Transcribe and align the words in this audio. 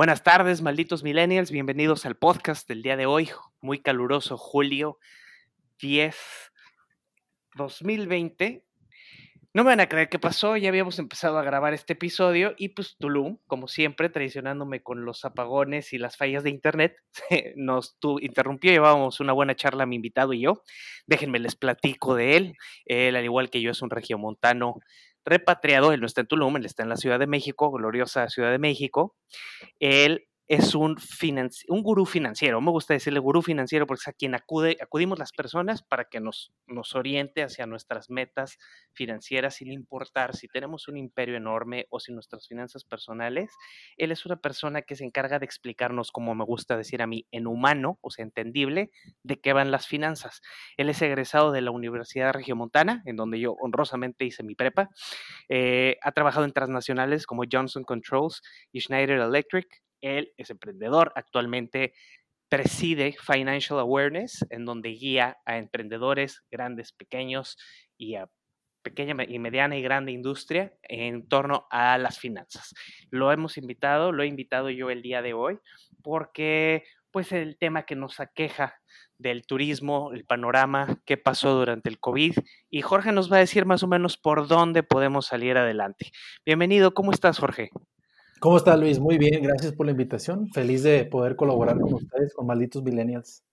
Buenas 0.00 0.22
tardes, 0.22 0.62
malditos 0.62 1.02
millennials. 1.02 1.50
Bienvenidos 1.50 2.06
al 2.06 2.16
podcast 2.16 2.66
del 2.66 2.80
día 2.80 2.96
de 2.96 3.04
hoy. 3.04 3.28
Muy 3.60 3.82
caluroso, 3.82 4.38
julio 4.38 4.98
10, 5.78 6.16
2020. 7.54 8.64
No 9.52 9.62
me 9.62 9.72
van 9.72 9.80
a 9.80 9.90
creer 9.90 10.08
qué 10.08 10.18
pasó. 10.18 10.56
Ya 10.56 10.70
habíamos 10.70 10.98
empezado 10.98 11.36
a 11.36 11.42
grabar 11.42 11.74
este 11.74 11.92
episodio 11.92 12.54
y 12.56 12.70
pues 12.70 12.96
Tulum, 12.98 13.36
como 13.46 13.68
siempre, 13.68 14.08
traicionándome 14.08 14.82
con 14.82 15.04
los 15.04 15.26
apagones 15.26 15.92
y 15.92 15.98
las 15.98 16.16
fallas 16.16 16.44
de 16.44 16.50
internet, 16.50 16.96
nos 17.56 17.98
interrumpió. 18.22 18.72
Llevábamos 18.72 19.20
una 19.20 19.34
buena 19.34 19.54
charla 19.54 19.84
mi 19.84 19.96
invitado 19.96 20.32
y 20.32 20.40
yo. 20.40 20.62
Déjenme 21.06 21.40
les 21.40 21.56
platico 21.56 22.14
de 22.14 22.38
él. 22.38 22.56
Él, 22.86 23.16
al 23.16 23.24
igual 23.24 23.50
que 23.50 23.60
yo, 23.60 23.70
es 23.70 23.82
un 23.82 23.90
regiomontano 23.90 24.80
repatriado, 25.24 25.92
él 25.92 26.00
no 26.00 26.06
está 26.06 26.22
en 26.22 26.26
Tulum, 26.26 26.56
él 26.56 26.64
está 26.64 26.82
en 26.82 26.88
la 26.88 26.96
Ciudad 26.96 27.18
de 27.18 27.26
México, 27.26 27.70
gloriosa 27.70 28.28
Ciudad 28.28 28.50
de 28.50 28.58
México. 28.58 29.16
Él 29.78 30.28
es 30.50 30.74
un, 30.74 30.96
un 31.68 31.82
gurú 31.84 32.04
financiero. 32.04 32.60
Me 32.60 32.72
gusta 32.72 32.92
decirle 32.92 33.20
gurú 33.20 33.40
financiero 33.40 33.86
porque 33.86 34.00
es 34.00 34.08
a 34.08 34.12
quien 34.12 34.34
acude, 34.34 34.76
acudimos 34.80 35.16
las 35.16 35.30
personas 35.30 35.80
para 35.80 36.06
que 36.06 36.18
nos, 36.18 36.52
nos 36.66 36.96
oriente 36.96 37.44
hacia 37.44 37.66
nuestras 37.66 38.10
metas 38.10 38.58
financieras 38.92 39.54
sin 39.54 39.70
importar 39.70 40.34
si 40.34 40.48
tenemos 40.48 40.88
un 40.88 40.96
imperio 40.96 41.36
enorme 41.36 41.86
o 41.90 42.00
si 42.00 42.12
nuestras 42.12 42.48
finanzas 42.48 42.84
personales. 42.84 43.52
Él 43.96 44.10
es 44.10 44.26
una 44.26 44.40
persona 44.40 44.82
que 44.82 44.96
se 44.96 45.04
encarga 45.04 45.38
de 45.38 45.44
explicarnos, 45.44 46.10
como 46.10 46.34
me 46.34 46.44
gusta 46.44 46.76
decir 46.76 47.00
a 47.00 47.06
mí, 47.06 47.28
en 47.30 47.46
humano, 47.46 48.00
o 48.00 48.10
sea, 48.10 48.24
entendible, 48.24 48.90
de 49.22 49.40
qué 49.40 49.52
van 49.52 49.70
las 49.70 49.86
finanzas. 49.86 50.42
Él 50.76 50.88
es 50.88 51.00
egresado 51.00 51.52
de 51.52 51.60
la 51.60 51.70
Universidad 51.70 52.32
Regiomontana, 52.32 53.04
en 53.06 53.14
donde 53.14 53.38
yo 53.38 53.52
honrosamente 53.52 54.24
hice 54.24 54.42
mi 54.42 54.56
prepa. 54.56 54.90
Eh, 55.48 55.96
ha 56.02 56.10
trabajado 56.10 56.44
en 56.44 56.52
transnacionales 56.52 57.24
como 57.24 57.44
Johnson 57.48 57.84
Controls 57.84 58.42
y 58.72 58.80
Schneider 58.80 59.20
Electric 59.20 59.80
él 60.00 60.32
es 60.36 60.50
emprendedor, 60.50 61.12
actualmente 61.14 61.94
preside 62.48 63.16
Financial 63.20 63.78
Awareness, 63.78 64.44
en 64.50 64.64
donde 64.64 64.90
guía 64.90 65.38
a 65.46 65.56
emprendedores 65.56 66.42
grandes, 66.50 66.92
pequeños 66.92 67.56
y 67.96 68.16
a 68.16 68.28
pequeña 68.82 69.14
y 69.28 69.38
mediana 69.38 69.76
y 69.76 69.82
grande 69.82 70.12
industria 70.12 70.72
en 70.82 71.28
torno 71.28 71.66
a 71.70 71.98
las 71.98 72.18
finanzas. 72.18 72.74
Lo 73.10 73.30
hemos 73.30 73.56
invitado, 73.58 74.10
lo 74.12 74.22
he 74.22 74.26
invitado 74.26 74.70
yo 74.70 74.90
el 74.90 75.02
día 75.02 75.22
de 75.22 75.34
hoy, 75.34 75.58
porque 76.02 76.84
pues 77.10 77.32
el 77.32 77.58
tema 77.58 77.84
que 77.84 77.96
nos 77.96 78.20
aqueja 78.20 78.74
del 79.18 79.44
turismo, 79.44 80.12
el 80.12 80.24
panorama, 80.24 81.00
qué 81.04 81.16
pasó 81.16 81.54
durante 81.54 81.88
el 81.88 82.00
COVID, 82.00 82.34
y 82.70 82.82
Jorge 82.82 83.12
nos 83.12 83.30
va 83.30 83.36
a 83.36 83.40
decir 83.40 83.66
más 83.66 83.82
o 83.82 83.86
menos 83.86 84.16
por 84.16 84.48
dónde 84.48 84.82
podemos 84.82 85.26
salir 85.26 85.58
adelante. 85.58 86.10
Bienvenido, 86.46 86.94
¿cómo 86.94 87.12
estás, 87.12 87.38
Jorge? 87.38 87.70
¿Cómo 88.40 88.56
está 88.56 88.74
Luis? 88.74 88.98
Muy 88.98 89.18
bien, 89.18 89.42
gracias 89.42 89.74
por 89.74 89.84
la 89.84 89.92
invitación. 89.92 90.50
Feliz 90.54 90.82
de 90.82 91.04
poder 91.04 91.36
colaborar 91.36 91.78
con 91.78 91.92
ustedes, 91.92 92.32
con 92.34 92.46
Malditos 92.46 92.82
Millennials. 92.82 93.44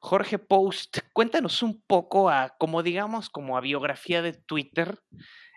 Jorge 0.00 0.38
Post, 0.38 1.00
cuéntanos 1.12 1.62
un 1.62 1.82
poco 1.86 2.30
a, 2.30 2.56
como 2.58 2.82
digamos, 2.82 3.28
como 3.28 3.58
a 3.58 3.60
biografía 3.60 4.22
de 4.22 4.32
Twitter, 4.32 4.98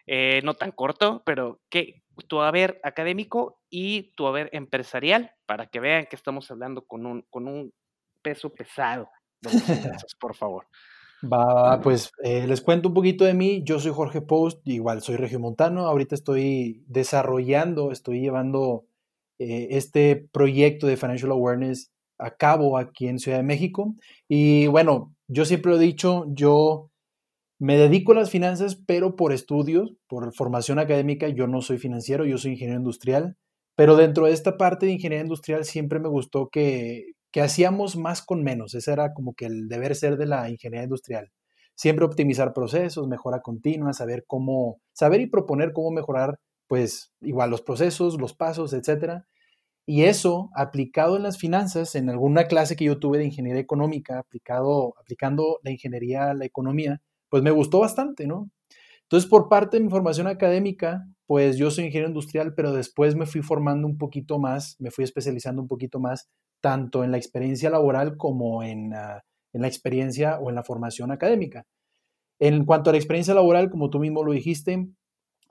eh, 0.05 0.41
no 0.43 0.55
tan 0.55 0.73
corto, 0.73 1.23
pero 1.25 1.61
que 1.69 2.03
tu 2.27 2.41
haber 2.41 2.81
académico 2.83 3.61
y 3.69 4.13
tu 4.15 4.27
haber 4.27 4.49
empresarial, 4.51 5.31
para 5.45 5.67
que 5.67 5.79
vean 5.79 6.07
que 6.07 6.17
estamos 6.17 6.51
hablando 6.51 6.85
con 6.85 7.05
un, 7.05 7.21
con 7.29 7.47
un 7.47 7.73
peso 8.21 8.53
pesado 8.53 9.09
por 10.19 10.35
favor. 10.35 10.67
Va, 11.21 11.79
pues 11.81 12.11
eh, 12.23 12.47
les 12.47 12.61
cuento 12.61 12.89
un 12.89 12.95
poquito 12.95 13.25
de 13.25 13.33
mí. 13.33 13.61
Yo 13.63 13.79
soy 13.79 13.91
Jorge 13.91 14.21
Post, 14.21 14.67
igual 14.67 15.01
soy 15.01 15.17
regiomontano. 15.17 15.85
Ahorita 15.85 16.15
estoy 16.15 16.83
desarrollando, 16.87 17.91
estoy 17.91 18.21
llevando 18.21 18.85
eh, 19.37 19.67
este 19.71 20.27
proyecto 20.31 20.87
de 20.87 20.97
Financial 20.97 21.31
Awareness 21.31 21.91
a 22.17 22.31
cabo 22.31 22.77
aquí 22.77 23.07
en 23.07 23.19
Ciudad 23.19 23.37
de 23.37 23.43
México. 23.43 23.95
Y 24.27 24.67
bueno, 24.67 25.13
yo 25.27 25.45
siempre 25.45 25.71
lo 25.71 25.77
he 25.77 25.83
dicho, 25.83 26.25
yo 26.29 26.89
me 27.59 27.77
dedico 27.77 28.13
a 28.13 28.15
las 28.15 28.31
finanzas, 28.31 28.75
pero 28.87 29.15
por 29.15 29.31
estudios, 29.31 29.93
por 30.07 30.33
formación 30.33 30.79
académica, 30.79 31.29
yo 31.29 31.45
no 31.45 31.61
soy 31.61 31.77
financiero, 31.77 32.25
yo 32.25 32.39
soy 32.39 32.53
ingeniero 32.53 32.79
industrial. 32.79 33.37
Pero 33.75 33.95
dentro 33.95 34.25
de 34.25 34.33
esta 34.33 34.57
parte 34.57 34.87
de 34.87 34.93
ingeniería 34.93 35.23
industrial 35.23 35.65
siempre 35.65 35.99
me 35.99 36.09
gustó 36.09 36.49
que, 36.49 37.13
que 37.31 37.41
hacíamos 37.41 37.95
más 37.95 38.21
con 38.21 38.43
menos. 38.43 38.75
Ese 38.75 38.91
era 38.91 39.13
como 39.13 39.33
que 39.33 39.45
el 39.45 39.67
deber 39.67 39.95
ser 39.95 40.17
de 40.17 40.25
la 40.25 40.49
ingeniería 40.49 40.83
industrial. 40.83 41.31
Siempre 41.75 42.05
optimizar 42.05 42.53
procesos, 42.53 43.07
mejora 43.07 43.41
continua, 43.41 43.93
saber 43.93 44.25
cómo, 44.27 44.81
saber 44.93 45.21
y 45.21 45.27
proponer 45.27 45.73
cómo 45.73 45.91
mejorar, 45.91 46.39
pues 46.67 47.11
igual 47.21 47.49
los 47.49 47.61
procesos, 47.61 48.19
los 48.19 48.33
pasos, 48.33 48.73
etcétera. 48.73 49.25
Y 49.85 50.03
eso 50.03 50.51
aplicado 50.55 51.17
en 51.17 51.23
las 51.23 51.37
finanzas, 51.37 51.95
en 51.95 52.09
alguna 52.09 52.45
clase 52.45 52.75
que 52.75 52.85
yo 52.85 52.99
tuve 52.99 53.17
de 53.17 53.25
ingeniería 53.25 53.61
económica, 53.61 54.19
aplicado, 54.19 54.93
aplicando 54.99 55.59
la 55.63 55.71
ingeniería 55.71 56.29
a 56.29 56.33
la 56.33 56.45
economía, 56.45 57.01
pues 57.29 57.43
me 57.43 57.51
gustó 57.51 57.79
bastante, 57.79 58.27
¿no? 58.27 58.49
Entonces, 59.03 59.29
por 59.29 59.49
parte 59.49 59.77
de 59.77 59.83
mi 59.83 59.89
formación 59.89 60.27
académica, 60.27 61.05
pues 61.25 61.57
yo 61.57 61.71
soy 61.71 61.85
ingeniero 61.85 62.09
industrial, 62.09 62.53
pero 62.55 62.73
después 62.73 63.15
me 63.15 63.25
fui 63.25 63.41
formando 63.41 63.87
un 63.87 63.97
poquito 63.97 64.39
más, 64.39 64.75
me 64.79 64.91
fui 64.91 65.03
especializando 65.03 65.61
un 65.61 65.67
poquito 65.67 65.99
más 65.99 66.29
tanto 66.61 67.03
en 67.03 67.11
la 67.11 67.17
experiencia 67.17 67.69
laboral 67.69 68.17
como 68.17 68.63
en, 68.63 68.93
ah, 68.93 69.23
en 69.53 69.61
la 69.61 69.67
experiencia 69.67 70.39
o 70.39 70.49
en 70.49 70.55
la 70.55 70.63
formación 70.63 71.11
académica. 71.11 71.65
En 72.39 72.65
cuanto 72.65 72.89
a 72.89 72.93
la 72.93 72.97
experiencia 72.97 73.33
laboral, 73.33 73.69
como 73.69 73.89
tú 73.89 73.99
mismo 73.99 74.23
lo 74.23 74.31
dijiste, 74.31 74.87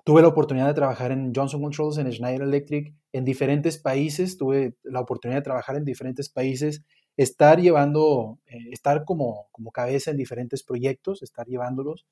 tuve 0.04 0.22
la 0.22 0.28
oportunidad 0.28 0.66
de 0.66 0.74
trabajar 0.74 1.12
en 1.12 1.32
Johnson 1.34 1.62
Controls, 1.62 1.98
en 1.98 2.10
Schneider 2.12 2.42
Electric, 2.42 2.94
en 3.12 3.24
diferentes 3.24 3.78
países, 3.78 4.36
tuve 4.36 4.74
la 4.82 5.00
oportunidad 5.00 5.38
de 5.38 5.44
trabajar 5.44 5.76
en 5.76 5.84
diferentes 5.84 6.28
países, 6.28 6.82
estar 7.16 7.60
llevando, 7.60 8.38
eh, 8.46 8.70
estar 8.72 9.04
como, 9.04 9.48
como 9.52 9.72
cabeza 9.72 10.10
en 10.10 10.16
diferentes 10.16 10.62
proyectos, 10.62 11.22
estar 11.22 11.46
llevándolos. 11.46 12.06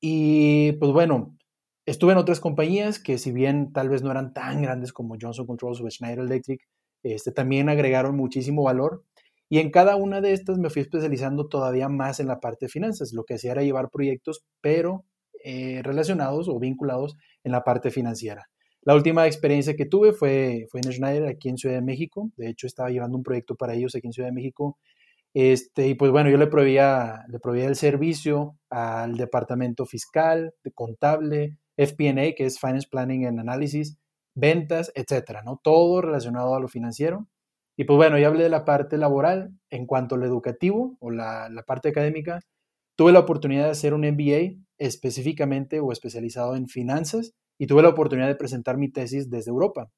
Y 0.00 0.72
pues 0.72 0.92
bueno, 0.92 1.36
estuve 1.86 2.12
en 2.12 2.18
otras 2.18 2.40
compañías 2.40 2.98
que 2.98 3.18
si 3.18 3.32
bien 3.32 3.72
tal 3.72 3.88
vez 3.88 4.02
no 4.02 4.10
eran 4.10 4.32
tan 4.32 4.62
grandes 4.62 4.92
como 4.92 5.16
Johnson 5.20 5.46
Controls 5.46 5.80
o 5.80 5.90
Schneider 5.90 6.20
Electric, 6.20 6.66
este, 7.14 7.32
también 7.32 7.68
agregaron 7.68 8.16
muchísimo 8.16 8.62
valor. 8.62 9.04
Y 9.48 9.58
en 9.58 9.70
cada 9.70 9.96
una 9.96 10.20
de 10.20 10.32
estas 10.32 10.58
me 10.58 10.70
fui 10.70 10.82
especializando 10.82 11.48
todavía 11.48 11.88
más 11.88 12.18
en 12.18 12.26
la 12.26 12.40
parte 12.40 12.66
de 12.66 12.70
finanzas. 12.70 13.12
Lo 13.12 13.24
que 13.24 13.34
hacía 13.34 13.52
era 13.52 13.62
llevar 13.62 13.90
proyectos, 13.90 14.44
pero 14.60 15.04
eh, 15.44 15.82
relacionados 15.84 16.48
o 16.48 16.58
vinculados 16.58 17.16
en 17.44 17.52
la 17.52 17.62
parte 17.62 17.90
financiera. 17.90 18.48
La 18.82 18.94
última 18.94 19.26
experiencia 19.26 19.76
que 19.76 19.86
tuve 19.86 20.12
fue, 20.12 20.66
fue 20.70 20.80
en 20.80 20.92
Schneider, 20.92 21.28
aquí 21.28 21.48
en 21.48 21.58
Ciudad 21.58 21.76
de 21.76 21.82
México. 21.82 22.30
De 22.36 22.48
hecho, 22.48 22.66
estaba 22.66 22.90
llevando 22.90 23.16
un 23.16 23.22
proyecto 23.22 23.54
para 23.54 23.74
ellos 23.74 23.94
aquí 23.94 24.06
en 24.06 24.12
Ciudad 24.12 24.28
de 24.28 24.34
México. 24.34 24.78
Este, 25.34 25.88
y 25.88 25.94
pues 25.94 26.10
bueno, 26.10 26.30
yo 26.30 26.38
le 26.38 26.46
proveía, 26.46 27.24
le 27.28 27.38
proveía 27.38 27.66
el 27.66 27.76
servicio 27.76 28.56
al 28.70 29.16
departamento 29.16 29.86
fiscal, 29.86 30.54
de 30.64 30.72
contable, 30.72 31.58
FP&A, 31.76 32.34
que 32.34 32.46
es 32.46 32.58
Finance 32.58 32.88
Planning 32.90 33.26
and 33.26 33.40
Analysis, 33.40 33.98
ventas, 34.36 34.92
etcétera, 34.94 35.42
¿no? 35.42 35.60
Todo 35.62 36.00
relacionado 36.02 36.54
a 36.54 36.60
lo 36.60 36.68
financiero. 36.68 37.26
Y 37.76 37.84
pues 37.84 37.96
bueno, 37.96 38.18
ya 38.18 38.28
hablé 38.28 38.44
de 38.44 38.50
la 38.50 38.64
parte 38.64 38.96
laboral. 38.98 39.52
En 39.70 39.86
cuanto 39.86 40.14
al 40.14 40.22
educativo 40.22 40.96
o 41.00 41.10
la, 41.10 41.50
parte 41.66 41.88
académica, 41.88 42.40
tuve 42.96 43.12
la 43.12 43.20
oportunidad 43.20 43.64
de 43.64 43.70
hacer 43.70 43.94
un 43.94 44.02
MBA 44.02 44.62
específicamente 44.78 45.80
o 45.80 45.92
especializado 45.92 46.56
en 46.56 46.68
finanzas 46.68 47.32
y 47.58 47.66
tuve 47.66 47.82
la 47.82 47.88
oportunidad 47.90 48.28
de 48.28 48.36
presentar 48.36 48.76
mi 48.78 48.90
tesis 48.90 49.30
desde 49.30 49.50
Europa. 49.50 49.90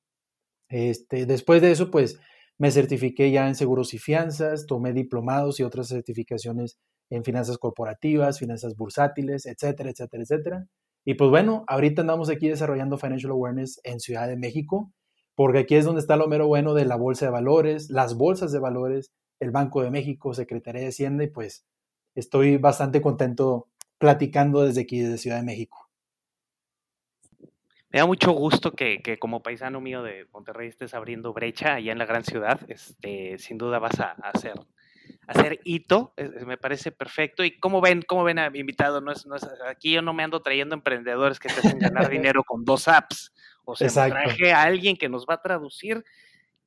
Este, 0.68 1.26
después 1.26 1.62
de 1.62 1.72
eso, 1.72 1.90
pues 1.90 2.20
me 2.58 2.70
certifiqué 2.70 3.30
ya 3.30 3.48
en 3.48 3.54
seguros 3.54 3.94
y 3.94 3.98
fianzas, 3.98 4.66
tomé 4.66 4.92
diplomados 4.92 5.60
y 5.60 5.64
otras 5.64 5.88
certificaciones 5.88 6.78
en 7.10 7.24
finanzas 7.24 7.58
corporativas, 7.58 8.38
finanzas 8.38 8.76
bursátiles, 8.76 9.46
etcétera, 9.46 9.90
etcétera, 9.90 10.22
etcétera. 10.22 10.66
Y 11.04 11.14
pues 11.14 11.30
bueno, 11.30 11.64
ahorita 11.68 12.02
andamos 12.02 12.28
aquí 12.28 12.48
desarrollando 12.48 12.98
Financial 12.98 13.32
Awareness 13.32 13.80
en 13.84 14.00
Ciudad 14.00 14.28
de 14.28 14.36
México, 14.36 14.92
porque 15.34 15.60
aquí 15.60 15.76
es 15.76 15.84
donde 15.84 16.00
está 16.00 16.16
lo 16.16 16.28
mero 16.28 16.46
bueno 16.46 16.74
de 16.74 16.84
la 16.84 16.96
bolsa 16.96 17.26
de 17.26 17.32
valores, 17.32 17.90
las 17.90 18.16
bolsas 18.16 18.52
de 18.52 18.58
valores, 18.58 19.12
el 19.40 19.50
Banco 19.50 19.82
de 19.82 19.90
México, 19.90 20.34
Secretaría 20.34 20.82
de 20.82 20.88
Hacienda, 20.88 21.24
y 21.24 21.28
pues 21.28 21.66
estoy 22.14 22.56
bastante 22.56 23.00
contento 23.00 23.68
platicando 23.98 24.64
desde 24.64 24.82
aquí, 24.82 25.00
desde 25.00 25.18
Ciudad 25.18 25.38
de 25.38 25.44
México. 25.44 25.88
Me 27.90 28.00
da 28.00 28.06
mucho 28.06 28.32
gusto 28.32 28.72
que, 28.72 29.00
como 29.18 29.42
paisano 29.42 29.80
mío 29.80 30.02
de 30.02 30.26
Monterrey 30.32 30.68
estés 30.68 30.92
abriendo 30.92 31.32
brecha 31.32 31.74
allá 31.74 31.92
en 31.92 31.98
la 31.98 32.04
gran 32.04 32.22
ciudad. 32.22 32.60
Este, 32.68 33.38
sin 33.38 33.56
duda 33.56 33.78
vas 33.78 33.98
a 34.00 34.10
hacer 34.22 34.54
hacer 35.28 35.60
hito, 35.64 36.14
me 36.46 36.56
parece 36.56 36.90
perfecto. 36.90 37.44
Y 37.44 37.58
cómo 37.58 37.80
ven, 37.80 38.02
cómo 38.02 38.24
ven 38.24 38.38
a 38.38 38.50
mi 38.50 38.60
invitado, 38.60 39.00
no 39.00 39.12
es, 39.12 39.26
no 39.26 39.36
es, 39.36 39.46
aquí 39.68 39.92
yo 39.92 40.02
no 40.02 40.14
me 40.14 40.24
ando 40.24 40.40
trayendo 40.40 40.74
emprendedores 40.74 41.38
que 41.38 41.48
te 41.48 41.60
hacen 41.60 41.78
ganar 41.78 42.08
dinero 42.10 42.42
con 42.42 42.64
dos 42.64 42.88
apps. 42.88 43.32
O 43.64 43.76
sea, 43.76 44.08
traje 44.08 44.52
a 44.52 44.62
alguien 44.62 44.96
que 44.96 45.10
nos 45.10 45.26
va 45.26 45.34
a 45.34 45.42
traducir 45.42 46.02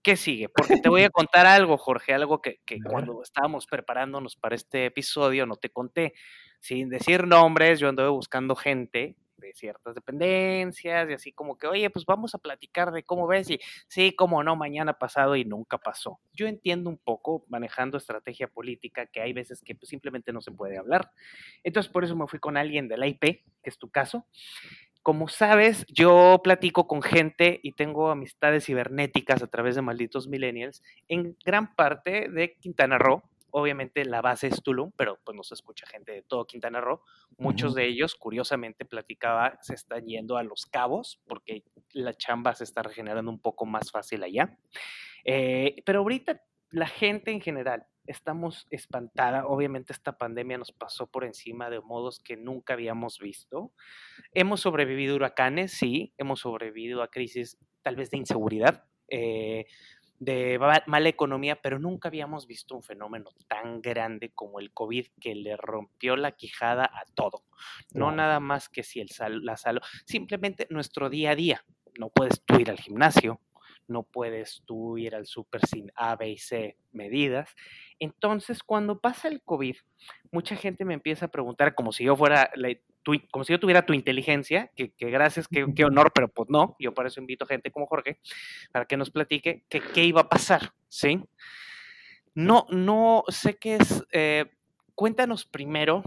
qué 0.03 0.15
sigue. 0.15 0.49
Porque 0.49 0.77
te 0.77 0.89
voy 0.89 1.03
a 1.03 1.09
contar 1.09 1.47
algo, 1.47 1.77
Jorge, 1.77 2.13
algo 2.13 2.41
que, 2.41 2.61
que 2.63 2.77
cuando 2.79 3.23
estábamos 3.23 3.65
preparándonos 3.65 4.35
para 4.35 4.55
este 4.55 4.85
episodio 4.85 5.47
no 5.47 5.55
te 5.55 5.69
conté. 5.69 6.13
Sin 6.59 6.89
decir 6.89 7.25
nombres, 7.25 7.79
yo 7.79 7.89
anduve 7.89 8.09
buscando 8.09 8.55
gente 8.55 9.15
ciertas 9.53 9.95
dependencias 9.95 11.09
y 11.09 11.13
así 11.13 11.31
como 11.31 11.57
que, 11.57 11.67
oye, 11.67 11.89
pues 11.89 12.05
vamos 12.05 12.35
a 12.35 12.37
platicar 12.37 12.91
de 12.91 13.03
cómo 13.03 13.27
ves 13.27 13.49
y 13.49 13.59
sí, 13.87 14.13
cómo 14.15 14.43
no, 14.43 14.55
mañana 14.55 14.93
pasado 14.93 15.35
y 15.35 15.45
nunca 15.45 15.77
pasó. 15.77 16.19
Yo 16.33 16.47
entiendo 16.47 16.89
un 16.89 16.97
poco 16.97 17.45
manejando 17.49 17.97
estrategia 17.97 18.47
política 18.47 19.05
que 19.07 19.21
hay 19.21 19.33
veces 19.33 19.61
que 19.61 19.75
pues, 19.75 19.89
simplemente 19.89 20.31
no 20.31 20.41
se 20.41 20.51
puede 20.51 20.77
hablar. 20.77 21.11
Entonces 21.63 21.91
por 21.91 22.03
eso 22.03 22.15
me 22.15 22.27
fui 22.27 22.39
con 22.39 22.57
alguien 22.57 22.87
de 22.87 22.97
la 22.97 23.07
IP, 23.07 23.21
que 23.21 23.69
es 23.69 23.77
tu 23.77 23.89
caso. 23.89 24.25
Como 25.03 25.27
sabes, 25.29 25.83
yo 25.87 26.41
platico 26.43 26.87
con 26.87 27.01
gente 27.01 27.59
y 27.63 27.71
tengo 27.71 28.11
amistades 28.11 28.65
cibernéticas 28.65 29.41
a 29.41 29.47
través 29.47 29.73
de 29.73 29.81
malditos 29.81 30.27
millennials 30.27 30.83
en 31.07 31.35
gran 31.43 31.73
parte 31.73 32.29
de 32.29 32.53
Quintana 32.59 32.99
Roo, 32.99 33.23
obviamente 33.51 34.05
la 34.05 34.21
base 34.21 34.47
es 34.47 34.61
Tulum, 34.63 34.91
pero 34.95 35.19
pues 35.23 35.35
nos 35.35 35.51
escucha 35.51 35.85
gente 35.85 36.11
de 36.11 36.21
todo 36.23 36.45
Quintana 36.45 36.81
Roo. 36.81 37.01
Muchos 37.37 37.75
de 37.75 37.85
ellos, 37.85 38.15
curiosamente, 38.15 38.85
platicaba, 38.85 39.57
se 39.61 39.75
están 39.75 40.05
yendo 40.05 40.37
a 40.37 40.43
Los 40.43 40.65
Cabos 40.65 41.21
porque 41.27 41.63
la 41.93 42.13
chamba 42.13 42.55
se 42.55 42.63
está 42.63 42.83
regenerando 42.83 43.31
un 43.31 43.39
poco 43.39 43.65
más 43.65 43.91
fácil 43.91 44.23
allá. 44.23 44.57
Eh, 45.25 45.83
pero 45.85 45.99
ahorita 45.99 46.41
la 46.71 46.87
gente 46.87 47.31
en 47.31 47.41
general 47.41 47.85
estamos 48.07 48.67
espantada. 48.69 49.45
Obviamente 49.45 49.93
esta 49.93 50.17
pandemia 50.17 50.57
nos 50.57 50.71
pasó 50.71 51.07
por 51.07 51.23
encima 51.23 51.69
de 51.69 51.81
modos 51.81 52.19
que 52.19 52.37
nunca 52.37 52.73
habíamos 52.73 53.19
visto. 53.19 53.73
Hemos 54.33 54.61
sobrevivido 54.61 55.13
a 55.13 55.15
huracanes, 55.17 55.73
sí, 55.73 56.13
hemos 56.17 56.39
sobrevivido 56.41 57.03
a 57.03 57.09
crisis 57.09 57.57
tal 57.81 57.95
vez 57.95 58.09
de 58.09 58.17
inseguridad. 58.17 58.85
Eh, 59.07 59.65
de 60.21 60.59
mala 60.85 61.09
economía, 61.09 61.59
pero 61.59 61.79
nunca 61.79 62.09
habíamos 62.09 62.45
visto 62.45 62.75
un 62.75 62.83
fenómeno 62.83 63.31
tan 63.47 63.81
grande 63.81 64.31
como 64.35 64.59
el 64.59 64.71
COVID 64.71 65.07
que 65.19 65.33
le 65.33 65.57
rompió 65.57 66.15
la 66.15 66.33
quijada 66.33 66.85
a 66.85 67.05
todo. 67.15 67.43
No 67.91 68.11
nada 68.11 68.39
más 68.39 68.69
que 68.69 68.83
si 68.83 68.99
el 69.01 69.09
sal, 69.09 69.43
la 69.43 69.57
salud, 69.57 69.81
simplemente 70.05 70.67
nuestro 70.69 71.09
día 71.09 71.31
a 71.31 71.35
día. 71.35 71.65
No 71.97 72.09
puedes 72.09 72.43
tú 72.45 72.59
ir 72.59 72.69
al 72.69 72.79
gimnasio, 72.79 73.41
no 73.87 74.03
puedes 74.03 74.61
tú 74.67 74.99
ir 74.99 75.15
al 75.15 75.25
súper 75.25 75.65
sin 75.65 75.91
A, 75.95 76.15
B 76.15 76.29
y 76.29 76.37
C 76.37 76.77
medidas. 76.91 77.49
Entonces, 77.97 78.61
cuando 78.61 78.99
pasa 78.99 79.27
el 79.27 79.41
COVID, 79.41 79.75
mucha 80.31 80.55
gente 80.55 80.85
me 80.85 80.93
empieza 80.93 81.25
a 81.25 81.31
preguntar 81.31 81.73
como 81.73 81.91
si 81.91 82.03
yo 82.03 82.15
fuera 82.15 82.51
como 83.31 83.43
si 83.43 83.53
yo 83.53 83.59
tuviera 83.59 83.85
tu 83.85 83.93
inteligencia, 83.93 84.71
que, 84.75 84.93
gracias, 84.99 85.47
qué, 85.47 85.85
honor, 85.85 86.11
pero 86.13 86.27
pues 86.27 86.49
no, 86.49 86.75
yo 86.79 86.93
por 86.93 87.07
eso 87.07 87.19
invito 87.19 87.45
a 87.45 87.47
gente 87.47 87.71
como 87.71 87.87
Jorge 87.87 88.19
para 88.71 88.85
que 88.85 88.97
nos 88.97 89.09
platique 89.09 89.63
qué 89.69 90.03
iba 90.03 90.21
a 90.21 90.29
pasar, 90.29 90.73
¿sí? 90.87 91.21
No, 92.33 92.65
no 92.69 93.23
sé 93.27 93.57
qué 93.57 93.75
es, 93.75 94.05
eh, 94.11 94.45
cuéntanos 94.95 95.45
primero, 95.45 96.03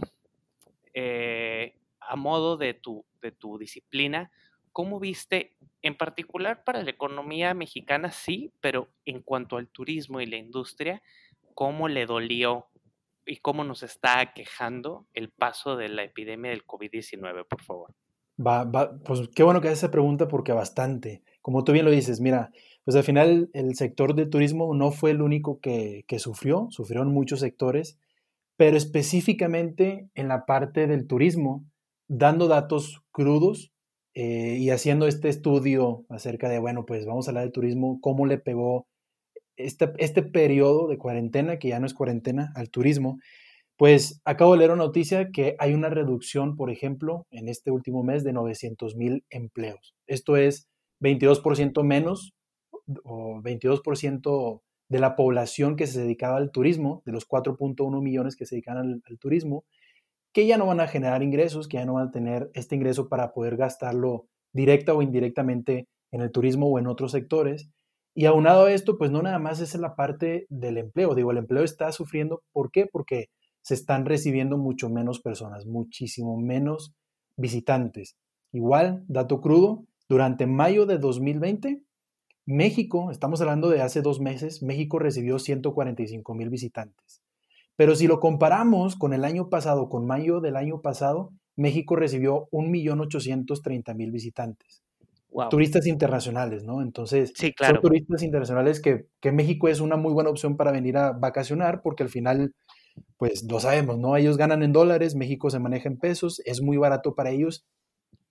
eh, 0.95 1.77
a 2.01 2.17
modo 2.17 2.57
de 2.57 2.75
tu, 2.75 3.05
de 3.21 3.33
tu 3.33 3.59
disciplina, 3.59 4.31
¿cómo 4.73 5.01
viste, 5.01 5.57
en 5.83 5.97
particular 5.97 6.65
para 6.65 6.83
la 6.83 6.91
economía 6.91 7.53
mexicana, 7.53 8.11
sí, 8.11 8.53
pero 8.61 8.89
en 9.05 9.21
cuanto 9.21 9.57
al 9.57 9.69
turismo 9.69 10.21
y 10.21 10.27
la 10.27 10.37
industria, 10.37 11.03
cómo 11.55 11.89
le 11.89 12.07
dolió 12.07 12.69
y 13.27 13.39
cómo 13.39 13.65
nos 13.65 13.83
está 13.83 14.33
quejando 14.35 15.07
el 15.13 15.31
paso 15.31 15.77
de 15.77 15.89
la 15.89 16.05
epidemia 16.05 16.51
del 16.51 16.67
COVID-19, 16.67 17.47
por 17.49 17.63
favor. 17.63 17.95
Va, 18.39 18.99
pues 19.05 19.29
qué 19.35 19.43
bueno 19.43 19.61
que 19.61 19.69
haces 19.69 19.79
esa 19.81 19.91
pregunta 19.91 20.29
porque 20.29 20.53
bastante. 20.53 21.23
Como 21.41 21.63
tú 21.63 21.73
bien 21.73 21.85
lo 21.85 21.91
dices, 21.91 22.21
mira, 22.21 22.51
pues 22.85 22.97
al 22.97 23.05
final 23.05 23.49
el 23.53 23.75
sector 23.77 24.15
de 24.15 24.27
turismo 24.27 24.75
no 24.75 24.91
fue 24.91 25.13
el 25.13 25.23
único 25.23 25.61
que, 25.61 26.05
que 26.09 26.19
sufrió, 26.19 26.67
sufrieron 26.71 27.13
muchos 27.13 27.41
sectores, 27.41 27.99
pero 28.57 28.77
específicamente 28.77 30.09
en 30.15 30.29
la 30.29 30.47
parte 30.47 30.87
del 30.87 31.07
turismo, 31.07 31.65
dando 32.09 32.49
datos 32.49 33.03
crudos 33.13 33.73
eh, 34.15 34.57
y 34.59 34.71
haciendo 34.71 35.07
este 35.07 35.29
estudio 35.29 36.05
acerca 36.09 36.49
de, 36.49 36.59
bueno, 36.59 36.85
pues 36.87 37.05
vamos 37.05 37.27
a 37.27 37.31
hablar 37.31 37.45
del 37.45 37.53
turismo, 37.53 37.99
cómo 38.01 38.27
le 38.27 38.39
pegó 38.39 38.87
este, 39.57 39.93
este 39.99 40.23
periodo 40.23 40.89
de 40.89 40.99
cuarentena, 40.99 41.59
que 41.59 41.69
ya 41.69 41.81
no 41.81 41.87
es 41.87 41.95
cuarentena, 41.95 42.53
al 42.55 42.71
turismo, 42.71 43.19
pues 43.77 44.21
acabo 44.25 44.53
de 44.53 44.59
leer 44.59 44.71
una 44.71 44.85
noticia 44.85 45.31
que 45.31 45.57
hay 45.59 45.75
una 45.75 45.89
reducción, 45.89 46.57
por 46.57 46.71
ejemplo, 46.71 47.27
en 47.31 47.49
este 47.49 47.71
último 47.71 48.03
mes 48.05 48.23
de 48.23 48.33
900 48.33 48.97
mil 48.97 49.25
empleos. 49.31 49.95
Esto 50.07 50.37
es 50.37 50.69
22% 51.01 51.83
menos 51.83 52.35
o 53.03 53.41
22% 53.43 54.63
de 54.89 54.99
la 54.99 55.17
población 55.17 55.77
que 55.77 55.87
se 55.87 56.03
dedicaba 56.03 56.37
al 56.37 56.53
turismo, 56.53 57.03
de 57.05 57.13
los 57.13 57.27
4.1 57.27 58.01
millones 58.03 58.37
que 58.37 58.47
se 58.47 58.55
dedican 58.55 58.77
al, 58.77 59.03
al, 59.09 59.19
turismo, 59.19 59.65
que 60.33 60.47
ya 60.47 60.59
no 60.59 60.67
van 60.67 60.81
a 60.81 60.87
generar 60.87 61.23
ingresos, 61.23 61.69
que 61.69 61.79
ya 61.79 61.87
no 61.87 61.95
van 61.95 62.09
a 62.09 62.11
tener 62.11 62.51
este 62.55 62.77
ingreso 62.77 63.09
para 63.09 63.33
poder 63.33 63.57
gastarlo 63.57 64.27
directa 64.53 64.95
o 64.95 65.03
indirectamente 65.03 65.89
en 66.13 66.21
el 66.21 66.31
turismo 66.31 66.69
o 66.69 66.79
en 66.79 66.87
otros 66.87 67.13
sectores. 67.13 67.71
Y 68.17 68.27
aunado 68.27 68.67
a 68.67 68.73
esto, 68.73 68.97
pues 68.97 69.11
no 69.11 69.23
nada 69.23 69.41
más 69.41 69.61
es 69.61 69.75
la 69.75 69.97
parte 69.97 70.47
del 70.49 70.79
empleo. 70.79 71.17
Digo, 71.17 71.33
el 71.33 71.39
empleo 71.39 71.65
está 71.65 71.91
sufriendo. 71.91 72.43
¿Por 72.53 72.71
qué? 72.71 72.87
Porque 72.87 73.27
se 73.61 73.75
están 73.75 74.07
recibiendo 74.07 74.57
mucho 74.57 74.89
menos 74.89 75.21
personas, 75.21 75.67
muchísimo 75.67 76.37
menos 76.37 76.95
visitantes. 77.37 78.17
Igual, 78.53 79.05
dato 79.09 79.41
crudo, 79.41 79.85
durante 80.09 80.47
mayo 80.47 80.87
de 80.87 80.99
2020, 80.99 81.83
México, 82.47 83.11
estamos 83.11 83.41
hablando 83.41 83.69
de 83.69 83.83
hace 83.83 84.01
dos 84.01 84.21
meses, 84.21 84.63
México 84.63 84.99
recibió 85.01 85.39
145 85.41 86.35
mil 86.35 86.51
visitantes. 86.51 87.23
Pero 87.75 87.97
si 87.97 88.07
lo 88.07 88.21
comparamos 88.21 88.95
con 88.95 89.13
el 89.13 89.25
año 89.25 89.49
pasado, 89.49 89.89
con 89.89 90.07
mayo 90.07 90.41
del 90.41 90.55
año 90.57 90.83
pasado, 90.83 91.33
México 91.57 91.97
recibió 91.97 92.49
1.830.000 92.53 94.13
visitantes 94.13 94.84
turistas 95.51 95.87
internacionales, 95.87 96.65
¿no? 96.65 96.83
Entonces, 96.83 97.33
son 97.59 97.81
turistas 97.81 98.23
internacionales 98.23 98.81
que, 98.81 99.07
México 99.33 99.69
es 99.69 99.81
una 99.81 99.97
muy 99.97 100.13
buena 100.13 100.31
opción 100.31 100.57
para 100.57 100.73
venir 100.73 100.97
a 100.97 101.13
vacacionar 101.13 101.83
porque 101.83 102.03
al 102.03 102.09
final, 102.09 102.55
pues 103.17 103.45
lo 103.45 103.59
sabemos, 103.61 103.99
¿no? 103.99 104.17
Ellos 104.17 104.37
ganan 104.37 104.63
en 104.63 104.73
dólares, 104.73 105.15
México 105.15 105.51
se 105.51 105.59
maneja 105.59 105.89
en 105.89 105.99
pesos, 105.99 106.41
es 106.45 106.63
muy 106.63 106.77
barato 106.77 107.15
para 107.15 107.31
ellos. 107.31 107.65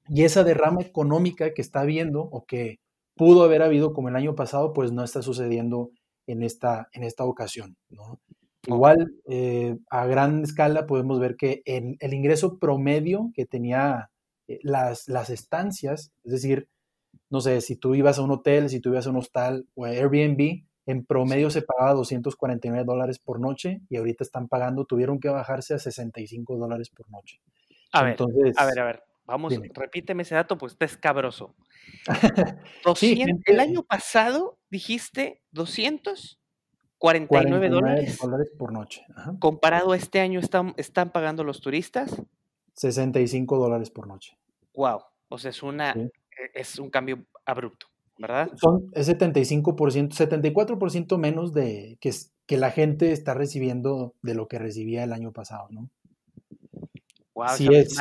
Y 0.07 0.23
esa 0.23 0.43
derrama 0.43 0.81
económica 0.81 1.53
que 1.53 1.61
está 1.61 1.81
habiendo 1.81 2.21
o 2.21 2.45
que 2.45 2.79
pudo 3.15 3.43
haber 3.43 3.61
habido 3.61 3.93
como 3.93 4.09
el 4.09 4.15
año 4.15 4.35
pasado, 4.35 4.73
pues 4.73 4.91
no 4.91 5.03
está 5.03 5.21
sucediendo 5.21 5.91
en 6.27 6.43
esta, 6.43 6.87
en 6.93 7.03
esta 7.03 7.25
ocasión, 7.25 7.75
¿no? 7.89 8.19
Igual, 8.65 9.13
eh, 9.27 9.75
a 9.89 10.05
gran 10.05 10.43
escala 10.43 10.87
podemos 10.87 11.19
ver 11.19 11.35
que 11.35 11.61
en 11.65 11.97
el 11.99 12.13
ingreso 12.13 12.59
promedio 12.59 13.31
que 13.33 13.45
tenía 13.45 14.09
eh, 14.47 14.59
las, 14.63 15.09
las 15.09 15.29
estancias, 15.29 16.13
es 16.23 16.31
decir, 16.31 16.69
no 17.29 17.41
sé, 17.41 17.61
si 17.61 17.75
tú 17.75 17.95
ibas 17.95 18.19
a 18.19 18.21
un 18.21 18.31
hotel, 18.31 18.69
si 18.69 18.79
tú 18.79 18.89
ibas 18.89 19.07
a 19.07 19.09
un 19.09 19.17
hostal 19.17 19.67
o 19.75 19.85
a 19.85 19.89
Airbnb, 19.89 20.63
en 20.85 21.05
promedio 21.05 21.49
se 21.49 21.61
pagaba 21.61 21.93
249 21.93 22.85
dólares 22.85 23.19
por 23.19 23.39
noche 23.39 23.81
y 23.89 23.97
ahorita 23.97 24.23
están 24.23 24.47
pagando, 24.47 24.85
tuvieron 24.85 25.19
que 25.19 25.29
bajarse 25.29 25.73
a 25.73 25.79
65 25.79 26.57
dólares 26.57 26.89
por 26.89 27.09
noche. 27.09 27.41
A 27.91 28.03
ver, 28.03 28.17
a 28.57 28.65
ver, 28.65 28.79
a 28.79 28.85
ver, 28.85 29.03
vamos, 29.25 29.53
repíteme 29.73 30.23
ese 30.23 30.35
dato, 30.35 30.57
pues 30.57 30.73
está 30.73 30.85
escabroso. 30.85 31.55
el 33.45 33.59
año 33.59 33.83
pasado 33.83 34.57
dijiste 34.69 35.41
249 35.51 37.69
dólares, 37.69 38.17
dólares 38.21 38.51
por 38.57 38.73
noche. 38.73 39.05
Comparado 39.39 39.93
a 39.93 39.95
este 39.95 40.19
año, 40.19 40.39
¿están, 40.39 40.73
¿están 40.77 41.11
pagando 41.11 41.43
los 41.43 41.61
turistas? 41.61 42.21
65 42.73 43.57
dólares 43.57 43.89
por 43.89 44.07
noche. 44.07 44.37
Wow, 44.73 45.01
o 45.29 45.37
sea, 45.37 45.51
es 45.51 45.61
una 45.61 45.95
es 46.53 46.79
un 46.79 46.89
cambio 46.89 47.25
abrupto, 47.45 47.87
¿verdad? 48.17 48.51
Son 48.55 48.89
es 48.93 49.09
75%, 49.09 49.73
74% 49.73 51.17
menos 51.17 51.53
de 51.53 51.97
que, 51.99 52.11
que 52.45 52.57
la 52.57 52.71
gente 52.71 53.11
está 53.11 53.33
recibiendo 53.33 54.13
de 54.21 54.35
lo 54.35 54.47
que 54.47 54.59
recibía 54.59 55.03
el 55.03 55.13
año 55.13 55.31
pasado, 55.31 55.67
¿no? 55.71 55.89
Wow, 57.33 57.47
sí, 57.55 57.67
es, 57.71 57.97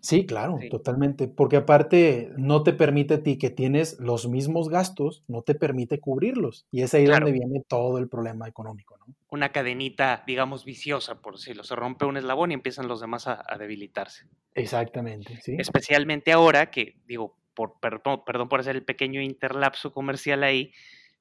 sí 0.00 0.24
claro, 0.26 0.58
totalmente. 0.70 1.28
Porque 1.28 1.56
aparte 1.56 2.32
no 2.36 2.62
te 2.62 2.72
permite 2.72 3.14
a 3.14 3.22
ti 3.22 3.36
que 3.36 3.50
tienes 3.50 3.98
los 4.00 4.28
mismos 4.28 4.68
gastos, 4.68 5.24
no 5.28 5.42
te 5.42 5.54
permite 5.54 6.00
cubrirlos. 6.00 6.66
Y 6.70 6.82
es 6.82 6.94
ahí 6.94 7.04
donde 7.04 7.32
viene 7.32 7.62
todo 7.68 7.98
el 7.98 8.08
problema 8.08 8.48
económico, 8.48 8.96
¿no? 8.98 9.14
Una 9.30 9.52
cadenita, 9.52 10.24
digamos, 10.26 10.64
viciosa, 10.64 11.20
por 11.20 11.34
decirlo. 11.36 11.64
Se 11.64 11.76
rompe 11.76 12.04
un 12.04 12.16
eslabón 12.16 12.50
y 12.50 12.54
empiezan 12.54 12.88
los 12.88 13.00
demás 13.00 13.26
a, 13.26 13.42
a 13.46 13.56
debilitarse. 13.58 14.26
Exactamente, 14.54 15.38
sí. 15.40 15.56
Especialmente 15.58 16.32
ahora 16.32 16.70
que, 16.70 16.96
digo, 17.06 17.36
por, 17.54 17.78
perdón, 17.80 18.22
perdón 18.24 18.48
por 18.48 18.60
hacer 18.60 18.76
el 18.76 18.84
pequeño 18.84 19.20
interlapso 19.20 19.92
comercial 19.92 20.42
ahí, 20.42 20.72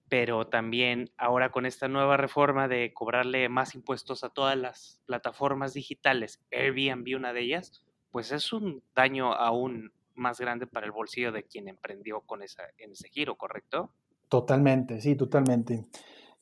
pero 0.09 0.47
también 0.47 1.09
ahora 1.17 1.51
con 1.51 1.65
esta 1.65 1.88
nueva 1.88 2.17
reforma 2.17 2.67
de 2.67 2.93
cobrarle 2.93 3.47
más 3.50 3.75
impuestos 3.75 4.23
a 4.23 4.29
todas 4.29 4.57
las 4.57 5.00
plataformas 5.05 5.73
digitales, 5.73 6.41
Airbnb 6.51 7.15
una 7.15 7.33
de 7.33 7.41
ellas, 7.41 7.83
pues 8.11 8.31
es 8.31 8.51
un 8.53 8.83
daño 8.95 9.33
aún 9.33 9.91
más 10.15 10.39
grande 10.39 10.67
para 10.67 10.85
el 10.85 10.91
bolsillo 10.91 11.31
de 11.31 11.43
quien 11.43 11.67
emprendió 11.67 12.21
con 12.21 12.43
esa, 12.43 12.63
en 12.77 12.91
ese 12.91 13.09
giro, 13.09 13.38
¿correcto? 13.38 13.91
Totalmente, 14.27 15.01
sí, 15.01 15.15
totalmente. 15.15 15.88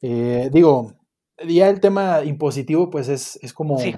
Eh, 0.02 0.50
digo, 0.52 0.94
ya 1.48 1.70
el 1.70 1.80
tema 1.80 2.24
impositivo, 2.24 2.90
pues 2.90 3.08
es, 3.08 3.40
es 3.42 3.54
como... 3.54 3.78
Sí, 3.80 3.96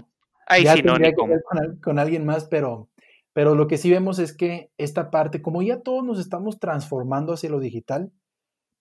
ahí 0.47 0.65
sí, 0.67 0.83
no, 0.83 0.95
con, 1.15 1.77
con, 1.81 1.99
alguien 1.99 2.25
más, 2.25 2.45
pero 2.45 2.89
Pero 3.33 3.55
lo 3.55 3.67
que 3.67 3.77
sí 3.77 3.89
vemos 3.89 4.19
es 4.19 4.35
que 4.35 4.71
esta 4.77 5.09
parte, 5.09 5.41
como 5.41 5.61
ya 5.61 5.81
todos 5.81 6.03
nos 6.03 6.19
estamos 6.19 6.59
transformando 6.59 7.33
hacia 7.33 7.49
lo 7.49 7.59
digital, 7.59 8.11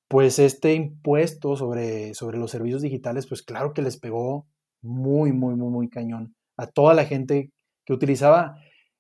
pues 0.09 0.41
este 0.41 0.75
impuesto 0.75 1.57
sobre, 1.57 2.15
sobre 2.15 2.39
los 2.39 2.51
servicios 2.51 2.83
digitales, 2.83 3.29
pues 3.29 3.43
claro 3.43 3.73
que 3.73 3.83
les 3.83 3.97
pegó 3.97 4.47
muy, 4.83 5.33
muy, 5.33 5.55
muy, 5.55 5.71
muy 5.71 5.89
cañón 5.89 6.35
a 6.57 6.67
toda 6.67 6.95
la 6.95 7.05
gente 7.05 7.53
que 7.87 7.93
utilizaba, 7.93 8.57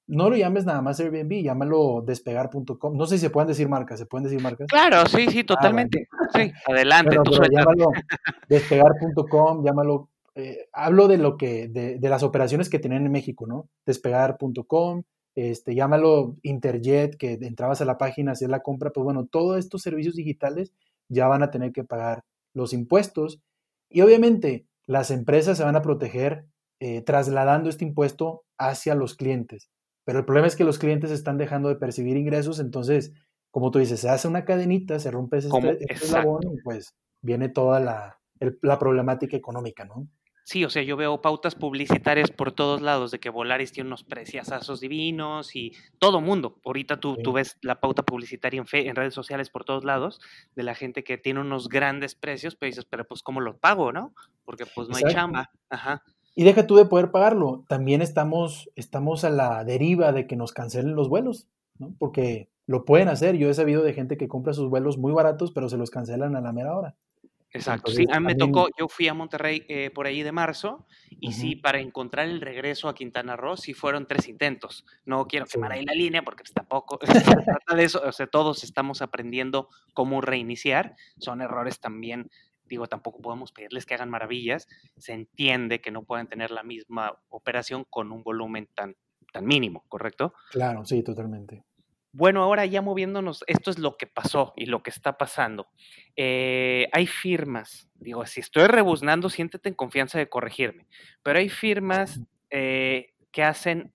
no 0.06 0.30
lo 0.30 0.36
llames 0.36 0.64
nada 0.64 0.82
más 0.82 0.98
Airbnb, 0.98 1.42
llámalo 1.42 2.02
despegar.com. 2.04 2.96
No 2.96 3.06
sé 3.06 3.16
si 3.16 3.22
se 3.22 3.30
pueden 3.30 3.48
decir 3.48 3.68
marcas, 3.68 3.98
¿se 3.98 4.06
pueden 4.06 4.24
decir 4.24 4.40
marcas? 4.40 4.66
Claro, 4.68 5.06
sí, 5.06 5.28
sí, 5.28 5.40
ah, 5.40 5.46
totalmente. 5.46 6.08
Sí, 6.34 6.50
adelante. 6.66 7.16
llámalo 7.50 7.92
despegar.com, 8.48 9.64
llámalo, 9.64 10.08
eh, 10.34 10.68
hablo 10.72 11.06
de 11.06 11.18
lo 11.18 11.36
que, 11.36 11.68
de, 11.68 11.98
de, 11.98 12.08
las 12.08 12.22
operaciones 12.22 12.68
que 12.68 12.78
tenían 12.78 13.06
en 13.06 13.12
México, 13.12 13.46
¿no? 13.46 13.68
Despegar.com, 13.86 15.02
este, 15.48 15.74
llámalo 15.74 16.36
Interjet, 16.42 17.16
que 17.16 17.34
entrabas 17.34 17.80
a 17.80 17.84
la 17.84 17.98
página, 17.98 18.32
hacías 18.32 18.50
la 18.50 18.60
compra, 18.60 18.90
pues 18.90 19.04
bueno, 19.04 19.26
todos 19.26 19.58
estos 19.58 19.82
servicios 19.82 20.14
digitales 20.16 20.72
ya 21.08 21.28
van 21.28 21.42
a 21.42 21.50
tener 21.50 21.72
que 21.72 21.84
pagar 21.84 22.24
los 22.54 22.72
impuestos 22.72 23.40
y 23.88 24.00
obviamente 24.02 24.66
las 24.86 25.10
empresas 25.10 25.56
se 25.56 25.64
van 25.64 25.76
a 25.76 25.82
proteger 25.82 26.46
eh, 26.80 27.02
trasladando 27.02 27.68
este 27.68 27.84
impuesto 27.84 28.42
hacia 28.58 28.94
los 28.94 29.14
clientes. 29.14 29.70
Pero 30.04 30.20
el 30.20 30.24
problema 30.24 30.46
es 30.46 30.56
que 30.56 30.64
los 30.64 30.78
clientes 30.78 31.10
están 31.10 31.38
dejando 31.38 31.68
de 31.68 31.76
percibir 31.76 32.16
ingresos, 32.16 32.58
entonces, 32.58 33.12
como 33.50 33.70
tú 33.70 33.78
dices, 33.78 34.00
se 34.00 34.08
hace 34.08 34.28
una 34.28 34.44
cadenita, 34.44 34.98
se 34.98 35.10
rompe 35.10 35.38
ese, 35.38 35.48
eslabón 35.88 36.42
y 36.52 36.60
pues 36.62 36.94
viene 37.22 37.48
toda 37.48 37.80
la, 37.80 38.18
la 38.62 38.78
problemática 38.78 39.36
económica, 39.36 39.84
¿no? 39.84 40.08
Sí, 40.44 40.64
o 40.64 40.70
sea, 40.70 40.82
yo 40.82 40.96
veo 40.96 41.20
pautas 41.20 41.54
publicitarias 41.54 42.30
por 42.30 42.52
todos 42.52 42.80
lados 42.80 43.10
de 43.10 43.20
que 43.20 43.30
Volaris 43.30 43.72
tiene 43.72 43.88
unos 43.88 44.04
preciazos 44.04 44.80
divinos 44.80 45.54
y 45.54 45.72
todo 45.98 46.20
mundo. 46.20 46.58
Ahorita 46.64 46.98
tú, 46.98 47.16
tú 47.16 47.32
ves 47.32 47.58
la 47.62 47.80
pauta 47.80 48.02
publicitaria 48.02 48.58
en, 48.58 48.66
fe, 48.66 48.88
en 48.88 48.96
redes 48.96 49.14
sociales 49.14 49.50
por 49.50 49.64
todos 49.64 49.84
lados 49.84 50.20
de 50.56 50.62
la 50.62 50.74
gente 50.74 51.04
que 51.04 51.18
tiene 51.18 51.40
unos 51.40 51.68
grandes 51.68 52.14
precios, 52.14 52.56
pero 52.56 52.70
dices, 52.70 52.84
pero 52.84 53.06
pues 53.06 53.22
¿cómo 53.22 53.40
lo 53.40 53.58
pago, 53.58 53.92
no? 53.92 54.14
Porque 54.44 54.64
pues 54.74 54.88
no 54.88 54.96
hay 54.96 55.12
chamba. 55.12 55.50
Ajá. 55.68 56.02
Y 56.34 56.44
deja 56.44 56.66
tú 56.66 56.76
de 56.76 56.86
poder 56.86 57.10
pagarlo. 57.10 57.64
También 57.68 58.02
estamos, 58.02 58.70
estamos 58.76 59.24
a 59.24 59.30
la 59.30 59.64
deriva 59.64 60.12
de 60.12 60.26
que 60.26 60.36
nos 60.36 60.52
cancelen 60.52 60.94
los 60.94 61.08
vuelos, 61.08 61.48
¿no? 61.78 61.94
Porque 61.98 62.48
lo 62.66 62.84
pueden 62.84 63.08
hacer. 63.08 63.36
Yo 63.36 63.50
he 63.50 63.54
sabido 63.54 63.82
de 63.82 63.92
gente 63.92 64.16
que 64.16 64.28
compra 64.28 64.52
sus 64.52 64.70
vuelos 64.70 64.96
muy 64.96 65.12
baratos, 65.12 65.52
pero 65.52 65.68
se 65.68 65.76
los 65.76 65.90
cancelan 65.90 66.36
a 66.36 66.40
la 66.40 66.52
mera 66.52 66.76
hora. 66.76 66.94
Exacto, 67.52 67.90
sí, 67.90 68.06
a 68.10 68.20
mí 68.20 68.26
me 68.26 68.34
tocó, 68.36 68.68
yo 68.78 68.86
fui 68.88 69.08
a 69.08 69.14
Monterrey 69.14 69.64
eh, 69.68 69.90
por 69.90 70.06
ahí 70.06 70.22
de 70.22 70.30
marzo 70.30 70.86
y 71.08 71.32
sí, 71.32 71.56
para 71.56 71.80
encontrar 71.80 72.28
el 72.28 72.40
regreso 72.40 72.88
a 72.88 72.94
Quintana 72.94 73.34
Roo, 73.34 73.56
sí 73.56 73.74
fueron 73.74 74.06
tres 74.06 74.28
intentos. 74.28 74.84
No 75.04 75.26
quiero 75.26 75.46
quemar 75.46 75.72
ahí 75.72 75.84
la 75.84 75.92
línea 75.92 76.22
porque 76.22 76.44
pues, 76.44 76.52
tampoco 76.52 76.98
se 77.02 77.20
trata 77.20 77.74
de 77.74 77.84
eso, 77.84 78.02
o 78.04 78.12
sea, 78.12 78.28
todos 78.28 78.62
estamos 78.62 79.02
aprendiendo 79.02 79.68
cómo 79.94 80.20
reiniciar, 80.20 80.94
son 81.18 81.42
errores 81.42 81.80
también, 81.80 82.30
digo, 82.66 82.86
tampoco 82.86 83.20
podemos 83.20 83.50
pedirles 83.50 83.84
que 83.84 83.94
hagan 83.94 84.10
maravillas, 84.10 84.68
se 84.96 85.12
entiende 85.12 85.80
que 85.80 85.90
no 85.90 86.04
pueden 86.04 86.28
tener 86.28 86.52
la 86.52 86.62
misma 86.62 87.20
operación 87.30 87.84
con 87.90 88.12
un 88.12 88.22
volumen 88.22 88.68
tan, 88.76 88.94
tan 89.32 89.44
mínimo, 89.44 89.84
¿correcto? 89.88 90.34
Claro, 90.52 90.84
sí, 90.84 91.02
totalmente. 91.02 91.64
Bueno, 92.12 92.42
ahora 92.42 92.66
ya 92.66 92.82
moviéndonos, 92.82 93.44
esto 93.46 93.70
es 93.70 93.78
lo 93.78 93.96
que 93.96 94.06
pasó 94.08 94.52
y 94.56 94.66
lo 94.66 94.82
que 94.82 94.90
está 94.90 95.16
pasando. 95.16 95.68
Eh, 96.16 96.88
hay 96.92 97.06
firmas, 97.06 97.88
digo, 97.94 98.26
si 98.26 98.40
estoy 98.40 98.66
rebuznando, 98.66 99.30
siéntete 99.30 99.68
en 99.68 99.76
confianza 99.76 100.18
de 100.18 100.28
corregirme, 100.28 100.88
pero 101.22 101.38
hay 101.38 101.48
firmas 101.48 102.20
eh, 102.50 103.14
que 103.30 103.44
hacen 103.44 103.94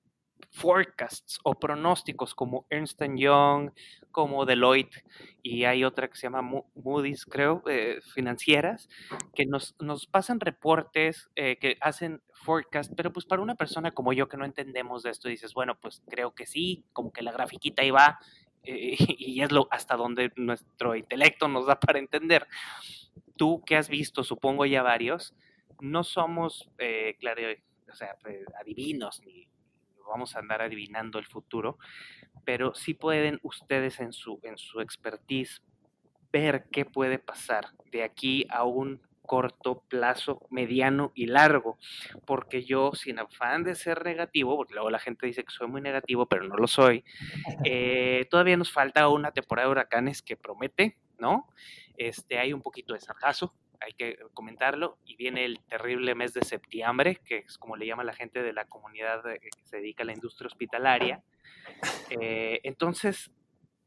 forecasts 0.55 1.39
o 1.43 1.53
pronósticos 1.53 2.33
como 2.33 2.65
Ernst 2.69 3.01
Young, 3.15 3.71
como 4.11 4.45
Deloitte 4.45 5.03
y 5.43 5.65
hay 5.65 5.83
otra 5.83 6.07
que 6.07 6.15
se 6.15 6.23
llama 6.23 6.63
Moody's, 6.75 7.25
creo, 7.25 7.61
eh, 7.67 7.99
financieras, 8.13 8.87
que 9.33 9.45
nos, 9.45 9.75
nos 9.79 10.07
pasan 10.07 10.39
reportes, 10.39 11.29
eh, 11.35 11.57
que 11.57 11.77
hacen 11.81 12.21
forecast, 12.33 12.93
pero 12.95 13.11
pues 13.11 13.25
para 13.25 13.41
una 13.41 13.55
persona 13.55 13.91
como 13.91 14.13
yo 14.13 14.29
que 14.29 14.37
no 14.37 14.45
entendemos 14.45 15.03
de 15.03 15.09
esto, 15.09 15.27
dices, 15.27 15.53
bueno, 15.53 15.77
pues 15.77 16.01
creo 16.09 16.33
que 16.33 16.45
sí, 16.45 16.85
como 16.93 17.11
que 17.11 17.21
la 17.21 17.33
grafiquita 17.33 17.83
ahí 17.83 17.91
va 17.91 18.17
eh, 18.63 18.95
y 19.19 19.41
es 19.41 19.51
lo 19.51 19.67
hasta 19.71 19.97
donde 19.97 20.31
nuestro 20.37 20.95
intelecto 20.95 21.49
nos 21.49 21.65
da 21.65 21.79
para 21.79 21.99
entender. 21.99 22.47
Tú 23.35 23.61
que 23.65 23.75
has 23.75 23.89
visto, 23.89 24.23
supongo 24.23 24.65
ya 24.65 24.81
varios, 24.81 25.35
no 25.81 26.05
somos, 26.05 26.69
claro, 27.19 27.41
o 27.91 27.93
sea, 27.93 28.15
adivinos 28.61 29.21
ni 29.25 29.49
vamos 30.09 30.35
a 30.35 30.39
andar 30.39 30.61
adivinando 30.61 31.19
el 31.19 31.25
futuro, 31.25 31.77
pero 32.43 32.73
sí 32.75 32.93
pueden 32.93 33.39
ustedes 33.43 33.99
en 33.99 34.13
su, 34.13 34.39
en 34.43 34.57
su 34.57 34.81
expertise 34.81 35.61
ver 36.31 36.65
qué 36.71 36.85
puede 36.85 37.19
pasar 37.19 37.67
de 37.91 38.03
aquí 38.03 38.45
a 38.49 38.63
un 38.63 39.01
corto 39.25 39.83
plazo, 39.87 40.45
mediano 40.49 41.11
y 41.15 41.25
largo, 41.25 41.77
porque 42.25 42.63
yo, 42.63 42.91
sin 42.93 43.19
afán 43.19 43.63
de 43.63 43.75
ser 43.75 44.03
negativo, 44.05 44.55
porque 44.55 44.75
luego 44.75 44.89
la 44.89 44.99
gente 44.99 45.25
dice 45.25 45.43
que 45.43 45.53
soy 45.53 45.67
muy 45.67 45.81
negativo, 45.81 46.27
pero 46.27 46.43
no 46.43 46.55
lo 46.55 46.67
soy, 46.67 47.03
eh, 47.63 48.27
todavía 48.29 48.57
nos 48.57 48.71
falta 48.71 49.09
una 49.09 49.31
temporada 49.31 49.67
de 49.67 49.71
huracanes 49.71 50.21
que 50.21 50.37
promete, 50.37 50.97
¿no? 51.17 51.47
Este, 51.97 52.37
hay 52.37 52.53
un 52.53 52.61
poquito 52.61 52.93
de 52.93 52.99
sargazo, 52.99 53.53
hay 53.85 53.93
que 53.93 54.17
comentarlo, 54.33 54.97
y 55.05 55.15
viene 55.15 55.45
el 55.45 55.59
terrible 55.69 56.15
mes 56.15 56.33
de 56.33 56.43
septiembre, 56.43 57.21
que 57.23 57.39
es 57.39 57.57
como 57.57 57.75
le 57.75 57.85
llama 57.85 58.03
la 58.03 58.13
gente 58.13 58.41
de 58.41 58.51
la 58.51 58.65
comunidad 58.65 59.23
que 59.23 59.49
se 59.63 59.77
dedica 59.77 60.03
a 60.03 60.07
la 60.07 60.13
industria 60.13 60.47
hospitalaria. 60.47 61.23
Eh, 62.09 62.61
entonces, 62.63 63.31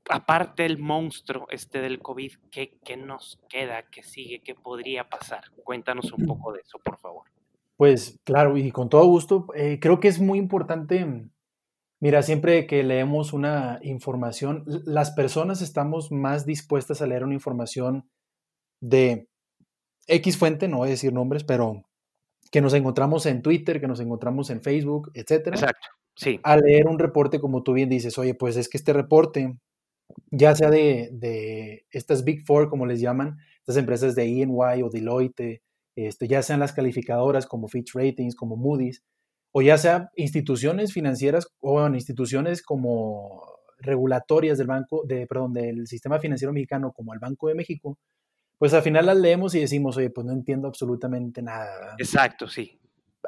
aparte 0.09 0.63
del 0.63 0.79
monstruo 0.79 1.47
este 1.51 1.81
del 1.81 2.01
COVID, 2.01 2.33
¿qué, 2.51 2.79
¿qué, 2.85 2.97
nos 2.97 3.41
queda? 3.49 3.83
¿Qué 3.91 4.03
sigue? 4.03 4.41
¿Qué 4.41 4.55
podría 4.55 5.09
pasar? 5.09 5.45
Cuéntanos 5.65 6.13
un 6.13 6.27
poco 6.27 6.53
de 6.53 6.61
eso, 6.61 6.79
por 6.79 6.99
favor. 6.99 7.25
Pues 7.77 8.19
claro, 8.25 8.57
y 8.57 8.71
con 8.71 8.89
todo 8.89 9.05
gusto, 9.07 9.47
eh, 9.55 9.79
creo 9.81 10.01
que 10.01 10.09
es 10.09 10.21
muy 10.21 10.39
importante, 10.39 11.29
mira, 12.01 12.23
siempre 12.23 12.67
que 12.67 12.83
leemos 12.83 13.33
una 13.33 13.79
información, 13.83 14.65
las 14.85 15.13
personas 15.13 15.63
estamos 15.63 16.11
más 16.11 16.47
dispuestas 16.47 17.03
a 17.03 17.07
leer 17.07 17.25
una 17.25 17.35
información 17.35 18.09
de 18.81 19.29
X 20.09 20.39
fuente, 20.39 20.67
no 20.69 20.79
voy 20.79 20.89
a 20.89 20.91
decir 20.93 21.13
nombres, 21.13 21.45
pero 21.45 21.85
que 22.51 22.61
nos 22.61 22.75
encontramos 22.75 23.27
en 23.27 23.43
Twitter, 23.43 23.81
que 23.81 23.89
nos 23.89 24.01
encontramos 24.01 24.51
en 24.51 24.63
Facebook, 24.63 25.11
etcétera. 25.15 25.57
Exacto, 25.57 25.87
sí. 26.17 26.41
A 26.43 26.57
leer 26.57 26.89
un 26.89 26.99
reporte, 26.99 27.41
como 27.41 27.63
tú 27.63 27.75
bien 27.75 27.89
dices, 27.89 28.19
oye, 28.19 28.35
pues 28.35 28.57
es 28.57 28.69
que 28.69 28.79
este 28.79 28.93
reporte, 28.93 29.59
ya 30.31 30.55
sea 30.55 30.71
de, 30.71 31.87
estas 31.91 32.25
Big 32.25 32.45
Four, 32.47 32.71
como 32.71 32.87
les 32.87 33.01
llaman, 33.01 33.37
estas 33.61 33.77
empresas 33.77 34.15
de 34.15 34.25
EY 34.25 34.83
o 34.83 34.91
Deloitte, 34.91 35.63
este, 35.95 36.29
ya 36.29 36.43
sean 36.43 36.61
las 36.61 36.73
calificadoras 36.73 37.47
como 37.47 37.69
Fitch 37.69 37.95
Ratings, 37.95 38.35
como 38.35 38.57
Moody's, 38.57 39.05
o 39.53 39.63
ya 39.63 39.77
sea 39.79 40.11
instituciones 40.17 40.93
financieras 40.93 41.49
o 41.61 41.87
instituciones 41.89 42.63
como 42.63 43.43
regulatorias 43.79 44.59
del 44.59 44.67
banco, 44.67 45.05
de, 45.07 45.27
perdón, 45.27 45.53
del 45.53 45.87
sistema 45.87 46.19
financiero 46.19 46.53
mexicano, 46.53 46.93
como 46.93 47.15
el 47.15 47.21
Banco 47.21 47.49
de 47.49 47.55
México, 47.55 47.99
pues 48.59 48.75
al 48.75 48.83
final 48.83 49.07
las 49.07 49.17
leemos 49.17 49.55
y 49.55 49.61
decimos, 49.61 49.97
oye, 49.97 50.11
pues 50.11 50.27
no 50.27 50.33
entiendo 50.33 50.67
absolutamente 50.67 51.43
nada. 51.43 51.95
Exacto, 51.99 52.49
sí. 52.49 52.79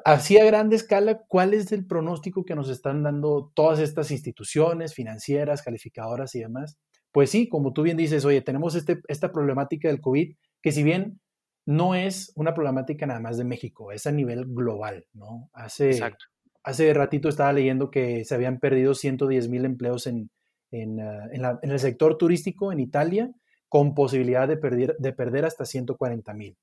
Así 0.04 0.38
a 0.38 0.44
grande 0.44 0.76
escala, 0.76 1.22
¿cuál 1.28 1.54
es 1.54 1.72
el 1.72 1.86
pronóstico 1.86 2.44
que 2.44 2.54
nos 2.54 2.68
están 2.68 3.02
dando 3.02 3.52
todas 3.54 3.78
estas 3.78 4.10
instituciones 4.10 4.94
financieras, 4.94 5.62
calificadoras 5.62 6.34
y 6.34 6.40
demás? 6.40 6.78
Pues 7.12 7.30
sí, 7.30 7.48
como 7.48 7.72
tú 7.72 7.82
bien 7.82 7.96
dices, 7.96 8.24
oye, 8.24 8.40
tenemos 8.40 8.74
este, 8.74 9.00
esta 9.08 9.32
problemática 9.32 9.88
del 9.88 10.00
COVID, 10.00 10.34
que 10.62 10.72
si 10.72 10.82
bien 10.82 11.20
no 11.66 11.94
es 11.94 12.32
una 12.34 12.54
problemática 12.54 13.06
nada 13.06 13.20
más 13.20 13.36
de 13.36 13.44
México, 13.44 13.92
es 13.92 14.06
a 14.06 14.12
nivel 14.12 14.46
global, 14.46 15.06
¿no? 15.12 15.50
Hace, 15.52 15.90
Exacto. 15.90 16.24
hace 16.64 16.92
ratito 16.94 17.28
estaba 17.28 17.52
leyendo 17.52 17.90
que 17.90 18.24
se 18.24 18.34
habían 18.34 18.58
perdido 18.58 18.94
110 18.94 19.48
mil 19.48 19.64
empleos 19.64 20.06
en, 20.06 20.30
en, 20.70 21.00
ah, 21.00 21.58
en 21.62 21.70
el 21.70 21.78
sector 21.78 22.16
turístico 22.16 22.72
en 22.72 22.80
Italia 22.80 23.30
con 23.70 23.94
posibilidad 23.94 24.46
de 24.46 24.58
perder, 24.58 24.96
de 24.98 25.12
perder 25.14 25.46
hasta 25.46 25.64
140 25.64 26.34
mil. 26.34 26.56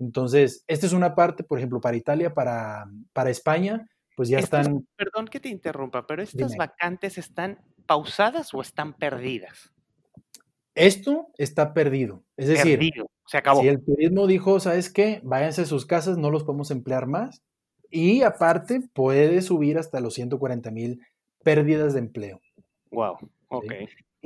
Entonces, 0.00 0.64
esta 0.66 0.86
es 0.86 0.92
una 0.92 1.14
parte, 1.14 1.44
por 1.44 1.58
ejemplo, 1.58 1.80
para 1.80 1.96
Italia, 1.96 2.34
para, 2.34 2.86
para 3.12 3.30
España, 3.30 3.88
pues 4.16 4.30
ya 4.30 4.38
están... 4.38 4.86
Perdón 4.96 5.28
que 5.28 5.38
te 5.38 5.50
interrumpa, 5.50 6.06
pero 6.06 6.22
estas 6.22 6.56
vacantes 6.56 7.18
están 7.18 7.58
pausadas 7.86 8.52
o 8.54 8.62
están 8.62 8.94
perdidas? 8.94 9.70
Esto 10.74 11.28
está 11.36 11.74
perdido. 11.74 12.24
Es 12.36 12.48
decir, 12.48 12.80
se 13.26 13.36
acabó. 13.36 13.60
Si 13.60 13.68
el 13.68 13.84
turismo 13.84 14.26
dijo, 14.26 14.58
¿sabes 14.58 14.90
qué? 14.90 15.20
Váyanse 15.22 15.62
a 15.62 15.66
sus 15.66 15.84
casas, 15.84 16.16
no 16.16 16.30
los 16.30 16.44
podemos 16.44 16.70
emplear 16.70 17.06
más. 17.06 17.42
Y 17.90 18.22
aparte, 18.22 18.80
puede 18.94 19.42
subir 19.42 19.78
hasta 19.78 20.00
los 20.00 20.14
140 20.14 20.70
mil 20.70 21.02
pérdidas 21.44 21.92
de 21.92 22.00
empleo. 22.00 22.40
Wow, 22.90 23.18
ok. 23.48 23.72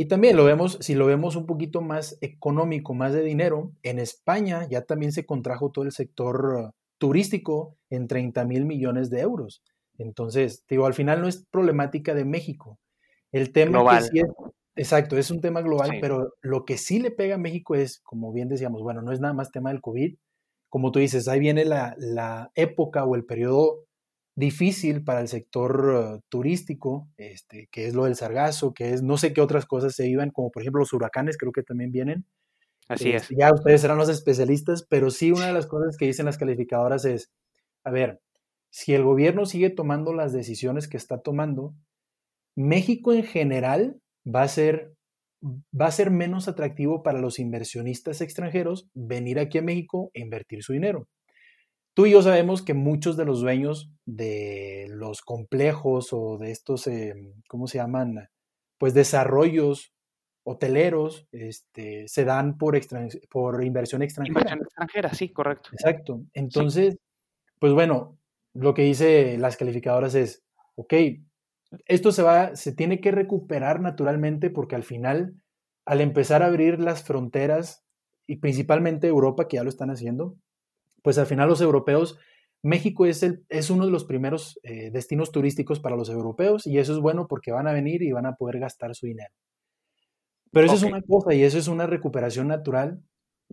Y 0.00 0.07
también 0.07 0.35
lo 0.35 0.47
vemos, 0.47 0.78
si 0.80 0.95
lo 0.95 1.04
vemos 1.04 1.37
un 1.37 1.45
poquito 1.45 1.83
más 1.83 2.16
económico, 2.23 2.95
más 2.95 3.12
de 3.12 3.23
dinero, 3.23 3.73
en 3.83 3.99
España 3.99 4.66
ya 4.66 4.87
también 4.87 5.12
se 5.12 5.26
contrajo 5.26 5.73
todo 5.73 5.85
el 5.85 5.92
sector 5.92 6.73
turístico 6.97 7.76
en 7.90 8.09
30 8.09 8.47
mil 8.47 8.64
millones 8.64 9.11
de 9.11 9.21
euros. 9.21 9.62
Entonces, 9.99 10.64
digo, 10.71 10.87
al 10.87 10.95
final 10.95 11.21
no 11.21 11.28
es 11.28 11.45
problemática 11.50 12.14
de 12.14 12.25
México, 12.25 12.78
El 13.30 13.52
tema 13.52 13.99
que 13.99 14.04
sí 14.04 14.21
es, 14.21 14.30
exacto, 14.75 15.19
es 15.19 15.30
un 15.30 15.42
tema 15.42 15.61
global, 15.61 15.90
pero 16.00 16.33
lo 16.40 16.64
que 16.64 16.78
sí 16.78 16.99
le 16.99 17.11
pega 17.11 17.35
a 17.35 17.38
México 17.38 17.75
es, 17.75 18.00
como 18.00 18.33
bien 18.33 18.49
decíamos, 18.49 18.83
bueno, 18.83 19.02
no 19.02 19.12
es 19.12 19.21
nada 19.21 19.35
más 19.35 19.50
tema 19.50 19.69
del 19.69 19.83
COVID, 19.83 20.14
como 20.71 20.92
tú 20.92 20.99
dices, 20.99 21.28
ahí 21.28 21.40
viene 21.40 21.66
la, 21.66 21.95
la 21.99 22.50
época 22.54 23.04
o 23.04 23.16
el 23.16 23.26
periodo 23.26 23.85
difícil 24.40 25.04
para 25.04 25.20
el 25.20 25.28
sector 25.28 25.85
uh, 25.87 26.20
turístico, 26.28 27.09
este, 27.16 27.68
que 27.70 27.87
es 27.87 27.94
lo 27.94 28.04
del 28.04 28.16
sargazo, 28.16 28.75
que 28.75 28.92
es 28.92 29.02
no 29.02 29.16
sé 29.16 29.32
qué 29.32 29.40
otras 29.40 29.66
cosas 29.66 29.94
se 29.94 30.09
iban, 30.09 30.30
como 30.30 30.50
por 30.50 30.62
ejemplo 30.62 30.80
los 30.80 30.92
huracanes, 30.92 31.37
creo 31.37 31.52
que 31.52 31.62
también 31.62 31.92
vienen. 31.92 32.25
Así 32.88 33.11
es. 33.11 33.23
Este, 33.23 33.37
ya 33.38 33.52
ustedes 33.54 33.80
serán 33.80 33.99
los 33.99 34.09
especialistas, 34.09 34.85
pero 34.88 35.11
sí 35.11 35.30
una 35.30 35.47
de 35.47 35.52
las 35.52 35.66
cosas 35.66 35.97
que 35.97 36.06
dicen 36.06 36.26
las 36.26 36.38
calificadoras 36.38 37.04
es, 37.04 37.30
a 37.85 37.90
ver, 37.92 38.20
si 38.70 38.94
el 38.94 39.04
gobierno 39.04 39.47
sigue 39.47 39.70
tomando 39.70 40.12
las 40.12 40.32
decisiones 40.32 40.88
que 40.88 40.97
está 40.97 41.18
tomando, 41.18 41.75
México 42.56 43.12
en 43.12 43.23
general 43.23 44.00
va 44.26 44.42
a 44.42 44.49
ser 44.49 44.92
va 45.42 45.87
a 45.87 45.90
ser 45.90 46.11
menos 46.11 46.49
atractivo 46.49 47.02
para 47.02 47.18
los 47.18 47.38
inversionistas 47.38 48.20
extranjeros 48.20 48.90
venir 48.92 49.38
aquí 49.38 49.56
a 49.59 49.62
México 49.62 50.11
e 50.12 50.20
invertir 50.20 50.62
su 50.62 50.73
dinero. 50.75 51.09
Tú 51.94 52.06
y 52.06 52.12
yo 52.12 52.23
sabemos 52.23 52.62
que 52.62 52.75
muchos 52.75 53.16
de 53.16 53.25
los 53.25 53.40
dueños 53.40 53.90
de 54.06 54.87
los 54.90 55.23
complejos 55.23 56.12
o 56.12 56.38
de 56.38 56.50
estos, 56.50 56.87
em, 56.87 57.35
¿cómo 57.49 57.66
se 57.66 57.78
llaman? 57.78 58.28
Pues 58.78 58.94
desarrollos 58.94 59.92
hoteleros 60.44 61.26
este, 61.32 62.09
se 62.09 62.25
dan 62.25 62.56
por, 62.59 62.78
por 63.28 63.62
inversión 63.64 64.02
extranjera. 64.02 64.40
Inversión 64.40 64.62
extranjera, 64.62 65.14
sí, 65.14 65.32
correcto. 65.32 65.70
Exacto. 65.73 66.23
Entonces, 66.32 66.97
pues 67.59 67.73
bueno, 67.73 68.18
lo 68.54 68.75
que 68.75 68.82
dice 68.82 69.37
las 69.38 69.56
calificadoras 69.56 70.14
es, 70.14 70.42
ok, 70.76 70.94
esto 71.87 72.12
se 72.12 72.23
va, 72.23 72.56
se 72.56 72.73
tiene 72.73 73.00
que 73.00 73.11
recuperar 73.11 73.80
naturalmente 73.80 74.50
porque 74.50 74.75
al 74.75 74.82
final, 74.82 75.35
al 75.85 76.00
empezar 76.00 76.42
a 76.42 76.47
abrir 76.47 76.80
las 76.80 77.04
fronteras, 77.04 77.85
y 78.30 78.37
principalmente 78.37 79.09
Europa, 79.09 79.49
que 79.49 79.56
ya 79.56 79.64
lo 79.64 79.70
están 79.70 79.90
haciendo, 79.90 80.37
pues 81.02 81.19
al 81.19 81.26
final 81.26 81.49
los 81.49 81.61
europeos, 81.61 82.19
México 82.62 83.07
es, 83.07 83.23
el, 83.23 83.45
es 83.49 83.71
uno 83.71 83.87
de 83.87 83.92
los 83.92 84.04
primeros 84.04 84.61
eh, 84.62 84.90
destinos 84.90 85.33
turísticos 85.33 85.80
para 85.80 85.97
los 85.97 86.11
europeos 86.11 86.66
y 86.66 86.78
eso 86.78 86.92
es 86.92 86.99
bueno 86.99 87.26
porque 87.26 87.52
van 87.52 87.66
a 87.66 87.73
venir 87.73 88.02
y 88.02 88.12
van 88.12 88.26
a 88.26 88.35
poder 88.35 88.59
gastar 88.59 88.95
su 88.95 89.07
dinero. 89.07 89.33
Pero 90.52 90.66
eso 90.66 90.75
es 90.75 90.83
una 90.83 91.00
cosa 91.00 91.33
y 91.33 91.42
eso 91.42 91.59
es 91.59 91.69
una 91.69 91.87
recuperación 91.87 92.49
natural. 92.49 93.00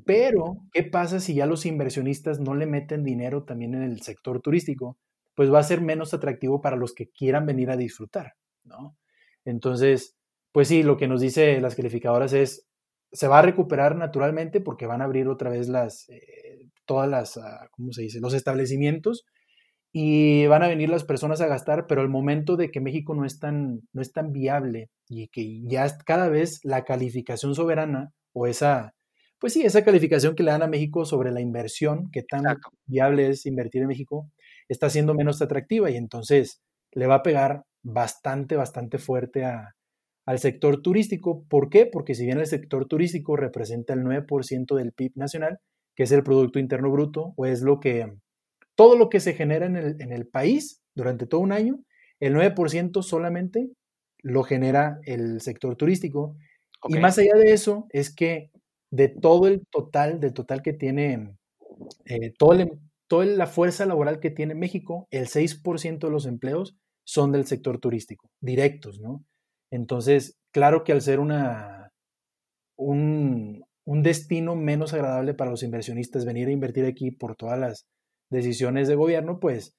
Pero, 0.06 0.58
¿qué 0.74 0.84
pasa 0.84 1.20
si 1.20 1.36
ya 1.36 1.46
los 1.46 1.66
inversionistas 1.66 2.40
no 2.40 2.56
le 2.56 2.66
meten 2.66 3.04
dinero 3.04 3.44
también 3.44 3.76
en 3.76 3.84
el 3.84 4.02
sector 4.02 4.42
turístico? 4.42 4.98
Pues 5.36 5.52
va 5.52 5.60
a 5.60 5.64
ser 5.64 5.82
menos 5.82 6.14
atractivo 6.14 6.62
para 6.62 6.76
los 6.76 6.94
que 6.94 7.10
quieran 7.10 7.46
venir 7.46 7.70
a 7.70 7.78
disfrutar, 7.78 8.34
¿no? 8.64 8.96
Entonces, 9.46 10.16
pues 10.52 10.68
sí, 10.68 10.84
lo 10.84 10.98
que 10.98 11.08
nos 11.08 11.22
dice 11.22 11.62
las 11.62 11.76
calificadoras 11.76 12.34
es, 12.34 12.68
se 13.12 13.28
va 13.28 13.40
a 13.40 13.44
recuperar 13.44 13.96
naturalmente 13.96 14.60
porque 14.60 14.86
van 14.86 15.02
a 15.02 15.06
abrir 15.06 15.28
otra 15.28 15.50
vez 15.50 15.70
las, 15.70 16.10
eh, 16.10 16.47
todas 16.88 17.10
las, 17.10 17.38
ah, 17.38 17.68
¿cómo 17.72 17.94
se 17.94 18.02
dice? 18.04 18.20
Los 18.20 18.34
establecimientos 18.34 19.26
y 19.92 20.48
van 20.48 20.64
a 20.64 20.68
venir 20.68 20.90
las 20.90 21.04
personas 21.04 21.42
a 21.42 21.48
gastar, 21.48 21.88
pero 21.88 22.02
el 22.02 22.10
momento 22.10 22.56
de 22.58 22.70
que 22.72 22.82
México 22.82 23.16
no 23.16 23.26
es 23.26 23.40
tan, 23.40 23.82
no 23.94 24.02
es 24.02 24.12
tan 24.12 24.32
viable 24.32 24.90
y 25.10 25.28
que 25.30 25.62
ya 25.64 25.88
cada 26.06 26.30
vez 26.30 26.60
la 26.64 26.84
calificación 26.84 27.56
soberana 27.56 28.12
o 28.34 28.48
esa, 28.48 28.94
pues 29.40 29.54
sí, 29.54 29.64
esa 29.64 29.84
calificación 29.84 30.36
que 30.36 30.44
le 30.44 30.52
dan 30.52 30.64
a 30.64 30.68
México 30.68 31.06
sobre 31.06 31.32
la 31.32 31.42
inversión, 31.42 32.12
que 32.12 32.24
tan 32.24 32.44
viable 32.86 33.30
es 33.30 33.46
invertir 33.46 33.82
en 33.84 33.88
México, 33.88 34.30
está 34.70 34.90
siendo 34.90 35.14
menos 35.14 35.42
atractiva 35.42 35.90
y 35.90 35.96
entonces 35.96 36.62
le 36.92 37.08
va 37.08 37.16
a 37.16 37.24
pegar 37.24 37.64
bastante, 37.84 38.56
bastante 38.56 38.98
fuerte 38.98 39.46
al 39.46 40.40
sector 40.40 40.82
turístico. 40.82 41.46
¿Por 41.50 41.70
qué? 41.70 41.86
Porque 41.86 42.16
si 42.16 42.26
bien 42.26 42.40
el 42.40 42.48
sector 42.48 42.86
turístico 42.88 43.36
representa 43.36 43.94
el 43.94 44.02
9% 44.02 44.76
del 44.76 44.92
PIB 44.94 45.14
nacional, 45.16 45.60
que 45.98 46.04
es 46.04 46.12
el 46.12 46.24
Producto 46.24 46.60
Interno 46.60 46.92
Bruto, 46.92 47.34
o 47.36 47.48
es 47.48 47.62
lo 47.64 47.80
que 47.80 48.14
todo 48.76 48.96
lo 48.96 49.10
que 49.10 49.20
se 49.20 49.34
genera 49.34 49.66
en 49.66 49.76
el, 49.76 50.28
país 50.28 50.84
durante 50.96 51.26
todo 51.26 51.42
un 51.42 51.52
año, 51.52 51.80
el 52.20 52.36
9% 52.36 53.02
solamente 53.02 53.72
lo 54.22 54.44
genera 54.44 55.00
el 55.04 55.42
sector 55.42 55.76
turístico. 55.76 56.38
Y 56.88 57.00
más 57.00 57.18
allá 57.18 57.34
de 57.34 57.52
eso, 57.52 57.88
es 57.90 58.14
que 58.14 58.52
de 58.92 59.10
todo 59.10 59.48
el 59.48 59.64
total, 59.72 60.20
del 60.20 60.34
total 60.34 60.62
que 60.62 60.74
tiene, 60.74 61.36
eh, 62.06 62.32
todo 62.38 62.56
toda 63.08 63.26
la 63.26 63.48
fuerza 63.48 63.88
laboral 63.88 64.20
que 64.20 64.30
tiene 64.30 64.54
México, 64.54 65.08
el 65.10 65.28
6% 65.28 66.08
de 66.08 66.12
los 66.12 66.28
empleos 66.28 66.76
son 67.06 67.32
del 67.32 67.48
sector 67.48 67.80
turístico, 67.80 68.30
directos, 68.40 69.00
¿no? 69.00 69.24
Entonces, 69.72 70.38
claro 70.52 70.84
que 70.84 70.92
al 70.92 71.02
ser 71.02 71.20
una, 71.20 71.92
un, 72.78 73.66
un 73.88 74.04
destino 74.04 74.58
menos 74.58 74.94
agradable 74.94 75.34
para 75.34 75.50
los 75.50 75.64
inversionistas 75.64 76.26
venir 76.26 76.50
a 76.50 76.52
invertir 76.52 76.86
aquí 76.86 77.10
por 77.10 77.38
todas 77.38 77.58
las 77.58 77.88
decisiones 78.30 78.90
de 78.90 78.96
gobierno, 78.96 79.40
pues 79.40 79.78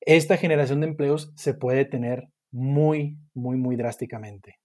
esta 0.00 0.36
generación 0.36 0.80
de 0.80 0.88
empleos 0.88 1.32
se 1.36 1.54
puede 1.54 1.84
tener 1.84 2.26
muy, 2.50 3.16
muy, 3.32 3.56
muy 3.56 3.76
drásticamente. 3.76 4.58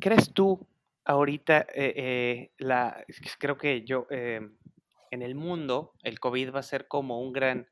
¿Crees 0.00 0.32
tú 0.32 0.66
ahorita, 1.04 1.66
eh, 1.74 1.92
eh, 1.96 2.50
la, 2.56 3.04
creo 3.38 3.58
que 3.58 3.84
yo, 3.84 4.06
eh, 4.08 4.40
en 5.10 5.20
el 5.20 5.34
mundo, 5.34 5.92
el 6.02 6.18
COVID 6.18 6.54
va 6.54 6.60
a 6.60 6.62
ser 6.62 6.88
como 6.88 7.20
un 7.20 7.34
gran 7.34 7.68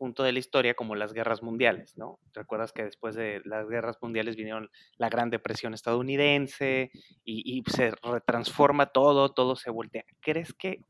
punto 0.00 0.22
de 0.22 0.32
la 0.32 0.38
historia 0.38 0.72
como 0.72 0.94
las 0.94 1.12
guerras 1.12 1.42
mundiales, 1.42 1.98
¿no? 1.98 2.18
Recuerdas 2.32 2.72
que 2.72 2.84
después 2.84 3.14
de 3.14 3.42
las 3.44 3.68
guerras 3.68 3.98
mundiales 4.00 4.34
vinieron 4.34 4.70
la 4.96 5.10
Gran 5.10 5.28
Depresión 5.28 5.74
estadounidense 5.74 6.90
y, 7.22 7.62
se 7.66 7.92
retransforma 8.02 8.86
todo, 8.86 9.28
todo 9.28 9.56
se 9.56 9.68
voltea. 9.68 10.04
¿Crees 10.22 10.54
que 10.54 10.80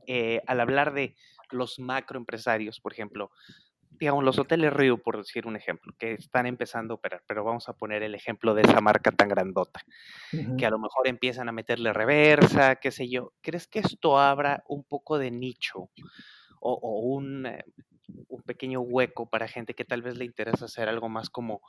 al 0.46 0.60
hablar 0.60 0.94
de 0.94 1.16
los 1.50 1.80
macroempresarios, 1.80 2.78
por 2.78 2.92
ejemplo, 2.92 3.32
digamos, 3.98 4.22
los 4.22 4.38
hoteles 4.38 4.72
Río, 4.72 4.96
por 4.96 5.16
decir 5.16 5.44
un 5.48 5.56
ejemplo, 5.56 5.92
que 5.98 6.12
están 6.12 6.46
empezando 6.46 6.94
a 6.94 6.98
operar, 6.98 7.24
pero 7.26 7.42
vamos 7.42 7.68
a 7.68 7.72
poner 7.72 8.04
el 8.04 8.14
ejemplo 8.14 8.54
de 8.54 8.62
esa 8.62 8.80
marca 8.80 9.10
tan 9.10 9.28
grandota, 9.28 9.82
que 10.56 10.66
a 10.66 10.70
lo 10.70 10.78
mejor 10.78 11.08
empiezan 11.08 11.48
a 11.48 11.52
meterle 11.52 11.92
reversa, 11.92 12.76
qué 12.76 12.92
sé 12.92 13.08
yo. 13.08 13.32
¿Crees 13.40 13.66
que 13.66 13.80
esto 13.80 14.20
abra 14.20 14.62
un 14.68 14.84
poco 14.84 15.18
de 15.18 15.32
nicho 15.32 15.90
o, 16.60 17.00
un, 17.00 17.46
eh, 17.46 17.64
un 18.28 18.42
pequeño 18.42 18.80
hueco 18.80 19.28
para 19.28 19.48
gente 19.48 19.74
que 19.74 19.84
tal 19.84 20.02
vez 20.02 20.16
le 20.16 20.24
interesa 20.24 20.64
hacer 20.64 20.88
algo 20.88 21.08
más 21.08 21.30
como 21.30 21.60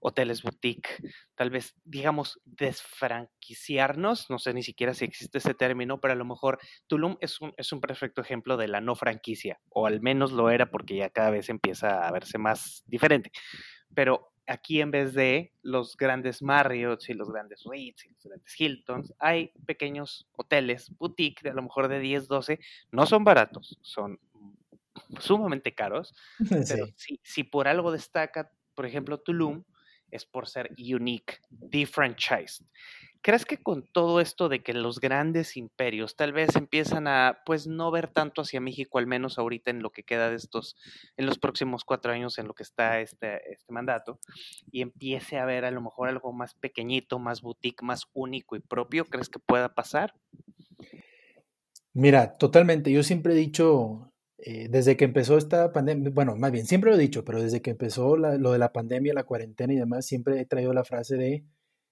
hoteles 0.00 0.42
boutique, 0.42 1.02
tal 1.34 1.50
vez, 1.50 1.74
digamos, 1.84 2.40
desfranquiciarnos, 2.44 4.30
no 4.30 4.38
sé 4.38 4.54
ni 4.54 4.62
siquiera 4.62 4.94
si 4.94 5.04
existe 5.04 5.38
ese 5.38 5.54
término, 5.54 6.00
pero 6.00 6.12
a 6.12 6.16
lo 6.16 6.24
mejor 6.24 6.58
Tulum 6.86 7.16
es 7.20 7.40
un, 7.40 7.52
es 7.56 7.72
un 7.72 7.80
perfecto 7.80 8.20
ejemplo 8.20 8.56
de 8.56 8.68
la 8.68 8.80
no 8.80 8.94
franquicia, 8.94 9.58
o 9.68 9.86
al 9.86 10.00
menos 10.00 10.32
lo 10.32 10.50
era 10.50 10.70
porque 10.70 10.96
ya 10.96 11.10
cada 11.10 11.30
vez 11.30 11.48
empieza 11.48 12.06
a 12.06 12.12
verse 12.12 12.38
más 12.38 12.84
diferente. 12.86 13.32
Pero 13.94 14.32
aquí 14.46 14.80
en 14.80 14.90
vez 14.90 15.14
de 15.14 15.52
los 15.62 15.96
grandes 15.96 16.42
Marriotts 16.42 17.08
y 17.08 17.14
los 17.14 17.30
grandes 17.30 17.64
Ritz 17.64 18.04
y 18.04 18.10
los 18.10 18.22
grandes 18.24 18.60
Hiltons, 18.60 19.14
hay 19.18 19.52
pequeños 19.66 20.28
hoteles 20.32 20.96
boutique 20.98 21.42
de 21.42 21.50
a 21.50 21.54
lo 21.54 21.62
mejor 21.62 21.88
de 21.88 21.98
10, 21.98 22.28
12, 22.28 22.60
no 22.92 23.06
son 23.06 23.24
baratos, 23.24 23.78
son 23.82 24.20
sumamente 25.20 25.74
caros, 25.74 26.14
pero 26.68 26.86
si, 26.96 27.20
si 27.22 27.44
por 27.44 27.68
algo 27.68 27.92
destaca, 27.92 28.50
por 28.74 28.86
ejemplo, 28.86 29.18
Tulum, 29.18 29.64
es 30.10 30.24
por 30.24 30.48
ser 30.48 30.70
unique, 30.78 31.38
defranchised. 31.50 32.64
¿Crees 33.22 33.44
que 33.44 33.58
con 33.58 33.82
todo 33.92 34.20
esto 34.20 34.48
de 34.48 34.62
que 34.62 34.72
los 34.72 35.00
grandes 35.00 35.56
imperios 35.56 36.14
tal 36.14 36.32
vez 36.32 36.54
empiezan 36.54 37.08
a, 37.08 37.40
pues, 37.44 37.66
no 37.66 37.90
ver 37.90 38.06
tanto 38.06 38.42
hacia 38.42 38.60
México, 38.60 38.98
al 38.98 39.08
menos 39.08 39.36
ahorita 39.36 39.72
en 39.72 39.82
lo 39.82 39.90
que 39.90 40.04
queda 40.04 40.30
de 40.30 40.36
estos, 40.36 40.76
en 41.16 41.26
los 41.26 41.36
próximos 41.36 41.84
cuatro 41.84 42.12
años 42.12 42.38
en 42.38 42.46
lo 42.46 42.54
que 42.54 42.62
está 42.62 43.00
este, 43.00 43.52
este 43.52 43.72
mandato, 43.72 44.20
y 44.70 44.80
empiece 44.80 45.38
a 45.38 45.44
ver 45.44 45.64
a 45.64 45.72
lo 45.72 45.80
mejor 45.80 46.08
algo 46.08 46.32
más 46.32 46.54
pequeñito, 46.54 47.18
más 47.18 47.42
boutique, 47.42 47.82
más 47.82 48.04
único 48.12 48.54
y 48.54 48.60
propio? 48.60 49.06
¿Crees 49.06 49.28
que 49.28 49.40
pueda 49.40 49.74
pasar? 49.74 50.14
Mira, 51.92 52.36
totalmente. 52.36 52.92
Yo 52.92 53.02
siempre 53.02 53.32
he 53.32 53.36
dicho, 53.36 54.12
eh, 54.38 54.68
desde 54.68 54.96
que 54.96 55.04
empezó 55.04 55.38
esta 55.38 55.72
pandemia, 55.72 56.10
bueno, 56.10 56.36
más 56.36 56.52
bien, 56.52 56.66
siempre 56.66 56.90
lo 56.90 56.96
he 56.96 57.00
dicho, 57.00 57.24
pero 57.24 57.42
desde 57.42 57.62
que 57.62 57.70
empezó 57.70 58.16
lo 58.16 58.52
de 58.52 58.58
la 58.58 58.72
pandemia, 58.72 59.14
la 59.14 59.24
cuarentena 59.24 59.72
y 59.72 59.76
demás, 59.76 60.06
siempre 60.06 60.40
he 60.40 60.44
traído 60.44 60.74
la 60.74 60.84
frase 60.84 61.16
de, 61.16 61.44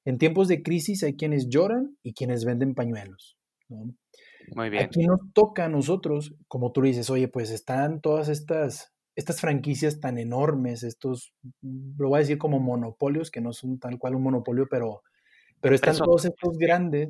en 0.05 0.19
tiempos 0.19 0.49
de 0.49 0.63
crisis 0.63 1.03
hay 1.03 1.17
quienes 1.17 1.49
lloran 1.49 1.97
y 2.03 2.13
quienes 2.13 2.45
venden 2.45 2.75
pañuelos. 2.75 3.39
Muy 3.69 4.69
bien. 4.69 4.85
Aquí 4.85 5.07
nos 5.07 5.21
toca 5.33 5.65
a 5.65 5.69
nosotros, 5.71 6.35
como 6.47 6.71
tú 6.73 6.83
dices, 6.83 7.09
oye, 7.09 7.29
pues 7.29 7.51
están 7.51 8.03
todas 8.03 8.29
estas, 8.29 8.93
estas 9.17 9.41
franquicias 9.41 10.01
tan 10.01 10.19
enormes, 10.19 10.83
estos, 10.83 11.33
lo 11.63 12.11
voy 12.11 12.19
a 12.19 12.21
decir 12.21 12.37
como 12.37 12.61
monopolios, 12.61 13.31
que 13.31 13.41
no 13.41 13.55
son 13.55 13.79
tal 13.79 13.99
cual 13.99 14.17
un 14.17 14.23
monopolio, 14.23 14.67
pero, 14.71 15.03
pero 15.61 15.75
están 15.75 15.97
todos 15.97 16.27
estos 16.27 16.59
grandes, 16.59 17.09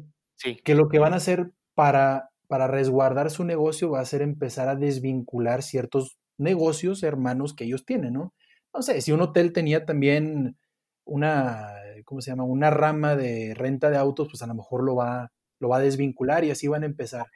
que 0.63 0.75
lo 0.77 0.89
que 0.89 1.01
van 1.01 1.13
a 1.13 1.17
hacer 1.17 1.51
para 1.75 2.31
para 2.47 2.67
resguardar 2.67 3.31
su 3.31 3.45
negocio 3.45 3.91
va 3.91 4.01
a 4.01 4.05
ser 4.05 4.23
empezar 4.23 4.69
a 4.69 4.77
desvincular 4.77 5.63
ciertos 5.63 6.19
negocios 6.39 7.03
hermanos 7.03 7.55
que 7.55 7.65
ellos 7.65 7.85
tienen, 7.85 8.15
¿no? 8.15 8.35
No 8.73 8.83
sé, 8.83 9.01
si 9.01 9.13
un 9.13 9.21
hotel 9.21 9.53
tenía 9.53 9.85
también 9.87 10.57
una, 11.05 11.75
¿cómo 12.05 12.21
se 12.21 12.31
llama? 12.31 12.45
Una 12.45 12.71
rama 12.71 13.17
de 13.17 13.55
renta 13.55 13.91
de 13.91 13.97
autos, 13.97 14.29
pues 14.31 14.43
a 14.43 14.47
lo 14.47 14.55
mejor 14.55 14.83
lo 14.83 14.97
va, 14.97 15.33
lo 15.61 15.69
va 15.69 15.77
a 15.77 15.81
desvincular 15.81 16.45
y 16.45 16.51
así 16.51 16.67
van 16.67 16.83
a 16.83 16.87
empezar. 16.87 17.27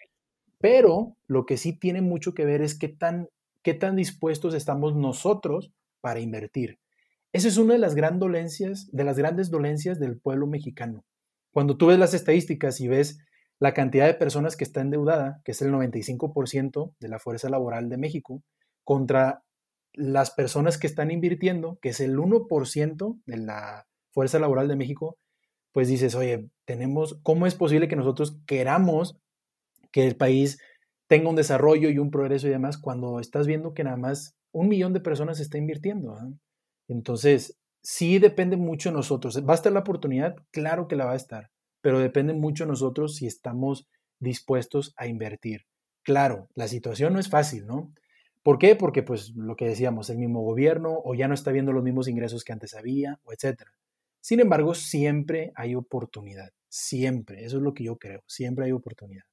Pero 0.59 1.17
lo 1.27 1.47
que 1.47 1.57
sí 1.57 1.73
tiene 1.73 2.03
mucho 2.03 2.35
que 2.35 2.45
ver 2.45 2.63
es 2.63 2.77
qué 2.77 2.89
tan, 2.89 3.29
qué 3.63 3.75
tan 3.75 3.95
dispuestos 3.95 4.55
estamos 4.55 4.97
nosotros 4.97 5.73
para 6.01 6.21
invertir. 6.21 6.79
Esa 7.33 7.49
es 7.49 7.59
una 7.59 7.75
de 7.75 7.79
las, 7.79 7.95
gran 7.95 8.19
dolencias, 8.19 8.89
de 8.91 9.05
las 9.05 9.19
grandes 9.19 9.51
dolencias 9.51 10.01
del 10.01 10.19
pueblo 10.19 10.47
mexicano. 10.47 11.05
Cuando 11.53 11.77
tú 11.77 11.87
ves 11.87 11.99
las 11.99 12.15
estadísticas 12.15 12.81
y 12.81 12.89
ves 12.89 13.21
la 13.61 13.75
cantidad 13.75 14.07
de 14.07 14.15
personas 14.15 14.57
que 14.57 14.65
está 14.65 14.81
endeudada, 14.81 15.41
que 15.45 15.53
es 15.53 15.63
el 15.63 15.73
95% 15.73 16.95
de 17.01 17.09
la 17.09 17.19
fuerza 17.19 17.49
laboral 17.49 17.89
de 17.89 17.97
México, 17.97 18.43
contra 18.85 19.43
las 19.93 20.31
personas 20.31 20.79
que 20.79 20.87
están 20.87 21.11
invirtiendo, 21.11 21.79
que 21.83 21.89
es 21.91 22.01
el 22.01 22.17
1% 22.17 23.21
de 23.27 23.37
la 23.37 23.87
fuerza 24.13 24.39
laboral 24.39 24.69
de 24.69 24.77
México, 24.77 25.19
pues 25.73 25.89
dices, 25.89 26.15
oye, 26.15 26.49
tenemos, 26.65 27.19
¿cómo 27.23 27.47
es 27.47 27.55
posible 27.55 27.89
que 27.89 27.97
nosotros 27.97 28.39
queramos 28.47 29.19
que 29.91 30.07
el 30.07 30.17
país 30.17 30.59
tenga 31.09 31.31
un 31.31 31.37
desarrollo 31.37 31.89
y 31.91 31.99
un 31.99 32.11
progreso 32.11 32.47
y 32.47 32.51
demás 32.51 32.79
cuando 32.79 33.21
estás 33.21 33.47
viendo 33.47 33.75
que 33.75 33.85
nada 33.85 33.97
más 33.97 34.37
un 34.53 34.69
millón 34.69 34.93
de 34.93 35.01
personas 35.01 35.41
está 35.41 35.59
invirtiendo? 35.59 36.15
¿ah? 36.15 36.29
Entonces, 36.89 37.59
sí 37.83 38.19
depende 38.19 38.57
mucho 38.57 38.91
de 38.91 38.97
nosotros. 38.97 39.43
¿Va 39.47 39.53
a 39.53 39.57
estar 39.57 39.73
la 39.73 39.81
oportunidad? 39.81 40.37
Claro 40.51 40.89
que 40.89 40.97
la 40.97 41.07
va 41.07 41.13
a 41.13 41.17
estar, 41.17 41.51
pero 41.81 41.99
depende 41.99 42.33
mucho 42.33 42.65
de 42.65 42.69
nosotros 42.69 43.17
si 43.17 43.27
estamos 43.27 43.89
dispuestos 44.21 44.95
a 44.97 45.07
invertir. 45.07 45.67
Claro, 46.03 46.49
la 46.55 46.69
situación 46.69 47.13
no 47.13 47.21
es 47.21 47.29
fácil, 47.29 47.67
¿no? 47.67 47.93
¿Por 48.43 48.59
qué? 48.59 48.77
Porque, 48.77 49.03
pues, 49.03 49.35
lo 49.37 49.57
que 49.57 49.67
decíamos, 49.67 50.09
el 50.11 50.19
mismo 50.19 50.41
gobierno 50.41 51.01
o 51.05 51.15
ya 51.15 51.29
no 51.29 51.35
está 51.35 51.53
viendo 51.53 51.73
los 51.73 51.85
mismos 51.85 52.09
ingresos 52.09 52.45
que 52.45 52.53
antes 52.53 52.75
había, 52.75 53.21
o 53.25 53.33
etcétera. 53.33 53.73
Sin 54.21 54.41
embargo, 54.41 54.75
siempre 54.75 55.53
hay 55.55 55.75
oportunidad, 55.75 56.53
siempre, 56.69 57.45
eso 57.45 57.59
es 57.59 57.63
lo 57.63 57.75
que 57.75 57.85
yo 57.85 57.99
creo, 57.99 58.23
siempre 58.27 58.65
hay 58.67 58.73
oportunidad. 58.73 59.25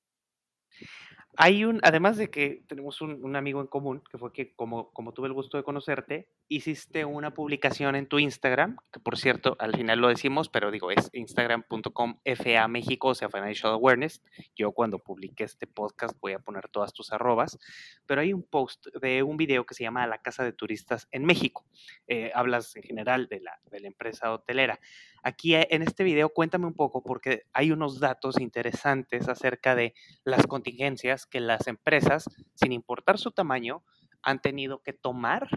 Hay 1.37 1.65
un, 1.65 1.79
además 1.83 2.17
de 2.17 2.29
que 2.29 2.63
tenemos 2.67 3.01
un, 3.01 3.35
amigo 3.35 3.59
en 3.59 3.67
común, 3.67 4.01
que 4.09 4.17
fue 4.17 4.31
que 4.31 4.53
como, 4.55 4.91
como 4.91 5.13
tuve 5.13 5.27
el 5.27 5.33
gusto 5.33 5.57
de 5.57 5.63
conocerte, 5.63 6.29
hiciste 6.47 7.03
una 7.03 7.33
publicación 7.33 7.95
en 7.95 8.07
tu 8.07 8.19
Instagram, 8.19 8.77
que 8.91 8.99
por 8.99 9.17
cierto, 9.17 9.57
al 9.59 9.75
final 9.75 9.99
lo 9.99 10.07
decimos, 10.07 10.47
pero 10.47 10.71
digo, 10.71 10.91
es 10.91 11.09
instagram.com 11.13 12.19
FA 12.23 12.67
México, 12.67 13.09
o 13.09 13.15
sea, 13.15 13.29
Financial 13.29 13.73
Awareness. 13.73 14.21
Yo 14.55 14.71
cuando 14.71 14.99
publique 14.99 15.43
este 15.43 15.67
podcast 15.67 16.17
voy 16.21 16.33
a 16.33 16.39
poner 16.39 16.69
todas 16.69 16.93
tus 16.93 17.11
arrobas, 17.11 17.57
pero 18.05 18.21
hay 18.21 18.31
un 18.31 18.43
post 18.43 18.87
de 19.01 19.23
un 19.23 19.35
video 19.35 19.65
que 19.65 19.73
se 19.73 19.83
llama 19.83 20.07
La 20.07 20.19
Casa 20.19 20.43
de 20.43 20.53
Turistas 20.53 21.07
en 21.11 21.25
México. 21.25 21.65
Eh, 22.07 22.31
hablas 22.33 22.75
en 22.75 22.83
general 22.83 23.27
de 23.27 23.41
la, 23.41 23.59
de 23.69 23.81
la 23.81 23.87
empresa 23.87 24.31
hotelera. 24.31 24.79
Aquí 25.23 25.55
eh, 25.55 25.67
en 25.71 25.81
este 25.81 26.03
video 26.03 26.29
cuéntame 26.29 26.67
un 26.67 26.75
poco 26.75 27.01
porque 27.01 27.47
hay 27.51 27.71
unos 27.71 27.99
datos 27.99 28.39
interesantes 28.39 29.27
acerca 29.27 29.75
de 29.75 29.95
las 30.23 30.45
contingencias 30.45 31.24
que 31.29 31.39
las 31.39 31.67
empresas, 31.67 32.29
sin 32.55 32.71
importar 32.71 33.17
su 33.17 33.31
tamaño, 33.31 33.83
han 34.21 34.41
tenido 34.41 34.81
que 34.81 34.93
tomar 34.93 35.47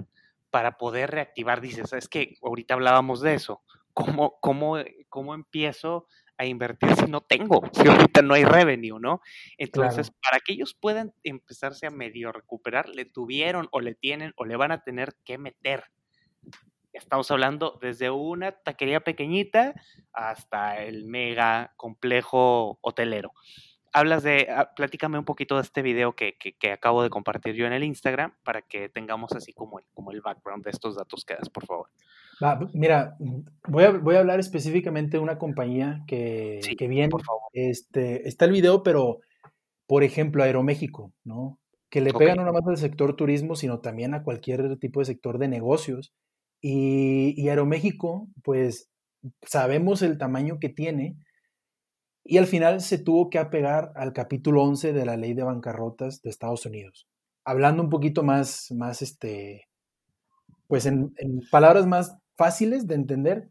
para 0.50 0.78
poder 0.78 1.10
reactivar. 1.10 1.60
Dices, 1.60 1.92
es 1.92 2.08
que 2.08 2.36
ahorita 2.42 2.74
hablábamos 2.74 3.20
de 3.20 3.34
eso. 3.34 3.62
¿Cómo, 3.92 4.38
cómo, 4.40 4.76
cómo 5.08 5.34
empiezo 5.34 6.06
a 6.36 6.46
invertir 6.46 6.94
si 6.94 7.06
no 7.06 7.20
tengo, 7.20 7.62
si 7.72 7.88
ahorita 7.88 8.22
no 8.22 8.34
hay 8.34 8.44
revenue, 8.44 9.00
¿no? 9.00 9.20
Entonces, 9.56 10.12
para 10.22 10.38
que 10.38 10.52
ellos 10.52 10.74
puedan 10.74 11.12
empezarse 11.24 11.86
a 11.86 11.90
medio 11.90 12.30
recuperar, 12.30 12.88
le 12.88 13.04
tuvieron 13.04 13.68
o 13.72 13.80
le 13.80 13.94
tienen 13.94 14.32
o 14.36 14.44
le 14.44 14.56
van 14.56 14.70
a 14.70 14.84
tener 14.84 15.16
que 15.24 15.36
meter 15.36 15.84
Estamos 16.98 17.30
hablando 17.30 17.78
desde 17.80 18.10
una 18.10 18.52
taquería 18.52 19.00
pequeñita 19.00 19.74
hasta 20.12 20.82
el 20.82 21.04
mega 21.04 21.72
complejo 21.76 22.78
hotelero. 22.80 23.32
Hablas 23.98 24.22
de, 24.22 24.46
ah, 24.50 24.72
platícame 24.74 25.18
un 25.18 25.24
poquito 25.24 25.56
de 25.56 25.62
este 25.62 25.82
video 25.82 26.14
que, 26.14 26.36
que, 26.36 26.72
acabo 26.72 27.02
de 27.02 27.10
compartir 27.10 27.54
yo 27.54 27.66
en 27.66 27.72
el 27.72 27.84
Instagram 27.84 28.32
para 28.44 28.62
que 28.62 28.88
tengamos 28.88 29.32
así 29.32 29.52
como 29.52 29.78
el, 29.78 29.84
como 29.92 30.12
el 30.12 30.20
background 30.20 30.64
de 30.64 30.70
estos 30.70 30.96
datos 30.96 31.24
que 31.24 31.34
das, 31.34 31.48
por 31.48 31.66
favor. 31.66 31.88
mira, 32.74 33.16
voy 33.66 33.84
a, 33.84 33.90
voy 33.90 34.16
a 34.16 34.20
hablar 34.20 34.40
específicamente 34.40 35.16
de 35.16 35.22
una 35.22 35.38
compañía 35.38 36.04
que, 36.06 36.60
que 36.78 36.88
viene, 36.88 37.08
por 37.08 37.24
favor. 37.24 37.42
Este, 37.52 38.28
está 38.28 38.44
el 38.44 38.52
video, 38.52 38.82
pero 38.82 39.18
por 39.88 40.04
ejemplo, 40.04 40.44
Aeroméxico, 40.44 41.12
¿no? 41.24 41.58
Que 41.90 42.02
le 42.02 42.12
pegan 42.12 42.44
no 42.44 42.52
más 42.52 42.66
al 42.66 42.76
sector 42.76 43.16
turismo, 43.16 43.56
sino 43.56 43.80
también 43.80 44.12
a 44.12 44.22
cualquier 44.22 44.78
tipo 44.78 45.00
de 45.00 45.06
sector 45.06 45.38
de 45.38 45.48
negocios. 45.48 46.12
Y, 46.60 47.48
Aeroméxico, 47.48 48.28
pues 48.44 48.90
sabemos 49.40 50.02
el 50.02 50.18
tamaño 50.18 50.58
que 50.60 50.68
tiene 50.68 51.16
y 52.24 52.38
al 52.38 52.46
final 52.46 52.80
se 52.80 52.98
tuvo 52.98 53.30
que 53.30 53.38
apegar 53.38 53.92
al 53.94 54.12
capítulo 54.12 54.62
11 54.62 54.92
de 54.92 55.06
la 55.06 55.16
ley 55.16 55.34
de 55.34 55.44
bancarrotas 55.44 56.22
de 56.22 56.30
Estados 56.30 56.66
Unidos. 56.66 57.08
Hablando 57.44 57.82
un 57.82 57.88
poquito 57.88 58.22
más, 58.22 58.70
más 58.72 59.00
este, 59.00 59.68
pues 60.66 60.86
en, 60.86 61.12
palabras 61.50 61.86
más 61.86 62.16
fáciles 62.36 62.86
de 62.86 62.94
entender, 62.94 63.48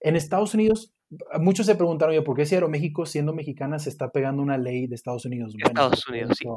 en 0.00 0.16
Estados 0.16 0.54
Unidos, 0.54 0.94
muchos 1.38 1.66
se 1.66 1.74
preguntaron, 1.74 2.24
¿por 2.24 2.36
qué 2.36 2.46
si 2.46 2.54
Aeroméxico, 2.54 3.06
siendo 3.06 3.32
mexicana, 3.32 3.78
se 3.78 3.90
está 3.90 4.10
pegando 4.10 4.42
una 4.42 4.58
ley 4.58 4.86
de 4.86 4.94
Estados 4.94 5.24
Unidos? 5.26 5.54
Estados 5.58 6.08
Unidos, 6.08 6.36
sí. 6.38 6.48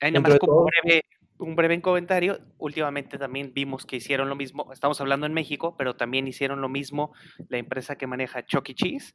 Hay 0.00 0.12
más 0.12 0.38
como 0.38 0.64
breve, 0.64 1.02
un 1.38 1.56
breve 1.56 1.80
comentario. 1.80 2.38
Últimamente 2.58 3.18
también 3.18 3.52
vimos 3.54 3.84
que 3.84 3.96
hicieron 3.96 4.28
lo 4.28 4.36
mismo. 4.36 4.72
Estamos 4.72 5.00
hablando 5.00 5.26
en 5.26 5.32
México, 5.32 5.74
pero 5.76 5.96
también 5.96 6.28
hicieron 6.28 6.60
lo 6.60 6.68
mismo 6.68 7.12
la 7.48 7.58
empresa 7.58 7.96
que 7.96 8.06
maneja 8.06 8.44
Chuck 8.44 8.68
E. 8.68 8.74
Cheese 8.74 9.12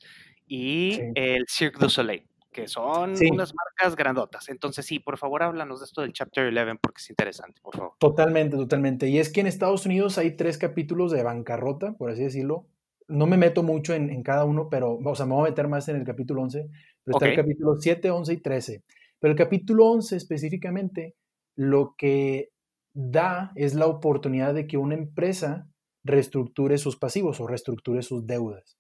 y 0.55 0.99
el 1.15 1.45
Cirque 1.47 1.79
du 1.79 1.89
Soleil, 1.89 2.27
que 2.51 2.67
son 2.67 3.15
unas 3.31 3.55
marcas 3.55 3.95
grandotas. 3.95 4.49
Entonces, 4.49 4.85
sí, 4.85 4.99
por 4.99 5.17
favor, 5.17 5.41
háblanos 5.41 5.79
de 5.79 5.85
esto 5.85 6.01
del 6.01 6.13
Chapter 6.13 6.45
11 6.45 6.75
porque 6.79 6.99
es 6.99 7.09
interesante, 7.09 7.59
por 7.59 7.75
favor. 7.75 7.93
Totalmente, 7.97 8.55
totalmente. 8.55 9.09
Y 9.09 9.17
es 9.17 9.33
que 9.33 9.41
en 9.41 9.47
Estados 9.47 9.87
Unidos 9.87 10.19
hay 10.19 10.37
tres 10.37 10.59
capítulos 10.59 11.11
de 11.11 11.23
bancarrota, 11.23 11.93
por 11.93 12.11
así 12.11 12.21
decirlo. 12.21 12.67
No 13.07 13.25
me 13.25 13.35
meto 13.35 13.63
mucho 13.63 13.95
en, 13.95 14.21
cada 14.21 14.45
uno, 14.45 14.69
pero, 14.69 14.99
o 15.03 15.15
sea, 15.15 15.25
me 15.25 15.33
voy 15.33 15.47
a 15.47 15.49
meter 15.49 15.67
más 15.67 15.89
en 15.89 15.95
el 15.95 16.03
capítulo 16.03 16.43
11. 16.43 16.69
Pero 17.03 17.17
está 17.17 17.29
el 17.29 17.35
capítulo 17.35 17.75
7, 17.79 18.11
11 18.11 18.33
y 18.33 18.37
13. 18.37 18.83
Pero 19.19 19.31
el 19.31 19.37
capítulo 19.37 19.87
11 19.87 20.15
específicamente 20.15 21.15
lo 21.55 21.95
que 21.97 22.49
da 22.93 23.51
es 23.55 23.73
la 23.73 23.87
oportunidad 23.87 24.53
de 24.53 24.67
que 24.67 24.77
una 24.77 24.93
empresa 24.93 25.67
reestructure 26.03 26.77
sus 26.77 26.95
pasivos 26.95 27.39
o 27.39 27.47
reestructure 27.47 28.03
sus 28.03 28.27
deudas. 28.27 28.77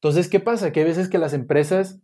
Entonces, 0.00 0.28
¿qué 0.28 0.40
pasa? 0.40 0.72
Que 0.72 0.80
hay 0.80 0.86
veces 0.86 1.08
que 1.08 1.18
las 1.18 1.32
empresas 1.32 2.00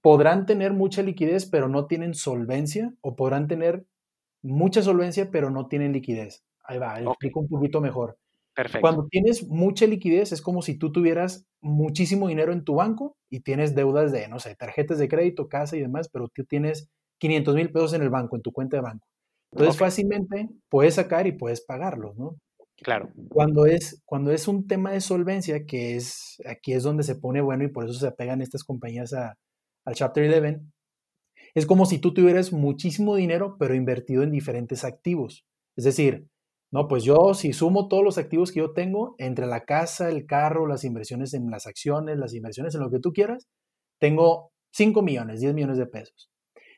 podrán 0.00 0.46
tener 0.46 0.72
mucha 0.72 1.02
liquidez, 1.02 1.46
pero 1.46 1.68
no 1.68 1.86
tienen 1.86 2.14
solvencia, 2.14 2.94
o 3.00 3.16
podrán 3.16 3.48
tener 3.48 3.84
mucha 4.42 4.82
solvencia, 4.82 5.30
pero 5.30 5.50
no 5.50 5.66
tienen 5.66 5.92
liquidez. 5.92 6.44
Ahí 6.64 6.78
va, 6.78 7.00
explico 7.00 7.40
un 7.40 7.48
poquito 7.48 7.80
mejor. 7.80 8.16
Perfecto. 8.54 8.80
Cuando 8.80 9.06
tienes 9.08 9.46
mucha 9.48 9.86
liquidez, 9.86 10.32
es 10.32 10.42
como 10.42 10.62
si 10.62 10.78
tú 10.78 10.92
tuvieras 10.92 11.46
muchísimo 11.60 12.28
dinero 12.28 12.52
en 12.52 12.64
tu 12.64 12.76
banco 12.76 13.16
y 13.30 13.40
tienes 13.40 13.74
deudas 13.74 14.12
de, 14.12 14.28
no 14.28 14.38
sé, 14.38 14.54
tarjetas 14.54 14.98
de 14.98 15.08
crédito, 15.08 15.48
casa 15.48 15.76
y 15.76 15.80
demás, 15.80 16.08
pero 16.08 16.28
tú 16.28 16.44
tienes 16.44 16.88
500 17.18 17.54
mil 17.54 17.72
pesos 17.72 17.94
en 17.94 18.02
el 18.02 18.10
banco, 18.10 18.36
en 18.36 18.42
tu 18.42 18.52
cuenta 18.52 18.76
de 18.76 18.82
banco. 18.82 19.06
Entonces 19.52 19.78
fácilmente 19.78 20.48
puedes 20.68 20.94
sacar 20.94 21.26
y 21.26 21.32
puedes 21.32 21.60
pagarlos, 21.62 22.16
¿no? 22.16 22.36
Claro. 22.82 23.10
Cuando 23.28 23.66
es, 23.66 24.02
cuando 24.04 24.30
es 24.30 24.46
un 24.46 24.66
tema 24.66 24.92
de 24.92 25.00
solvencia, 25.00 25.66
que 25.66 25.96
es, 25.96 26.40
aquí 26.46 26.72
es 26.72 26.82
donde 26.82 27.02
se 27.02 27.16
pone 27.16 27.40
bueno 27.40 27.64
y 27.64 27.68
por 27.68 27.84
eso 27.84 27.98
se 27.98 28.06
apegan 28.06 28.40
estas 28.40 28.64
compañías 28.64 29.12
a, 29.12 29.34
al 29.84 29.94
Chapter 29.94 30.32
11, 30.32 30.60
es 31.54 31.66
como 31.66 31.86
si 31.86 31.98
tú 31.98 32.14
tuvieras 32.14 32.52
muchísimo 32.52 33.16
dinero, 33.16 33.56
pero 33.58 33.74
invertido 33.74 34.22
en 34.22 34.30
diferentes 34.30 34.84
activos. 34.84 35.44
Es 35.76 35.84
decir, 35.84 36.26
no, 36.70 36.86
pues 36.86 37.02
yo 37.02 37.34
si 37.34 37.52
sumo 37.52 37.88
todos 37.88 38.04
los 38.04 38.18
activos 38.18 38.52
que 38.52 38.60
yo 38.60 38.72
tengo, 38.72 39.14
entre 39.18 39.46
la 39.46 39.64
casa, 39.64 40.08
el 40.08 40.26
carro, 40.26 40.66
las 40.66 40.84
inversiones 40.84 41.34
en 41.34 41.50
las 41.50 41.66
acciones, 41.66 42.18
las 42.18 42.34
inversiones 42.34 42.74
en 42.74 42.82
lo 42.82 42.90
que 42.90 43.00
tú 43.00 43.12
quieras, 43.12 43.48
tengo 43.98 44.52
5 44.72 45.02
millones, 45.02 45.40
10 45.40 45.54
millones 45.54 45.78
de 45.78 45.86
pesos. 45.86 46.30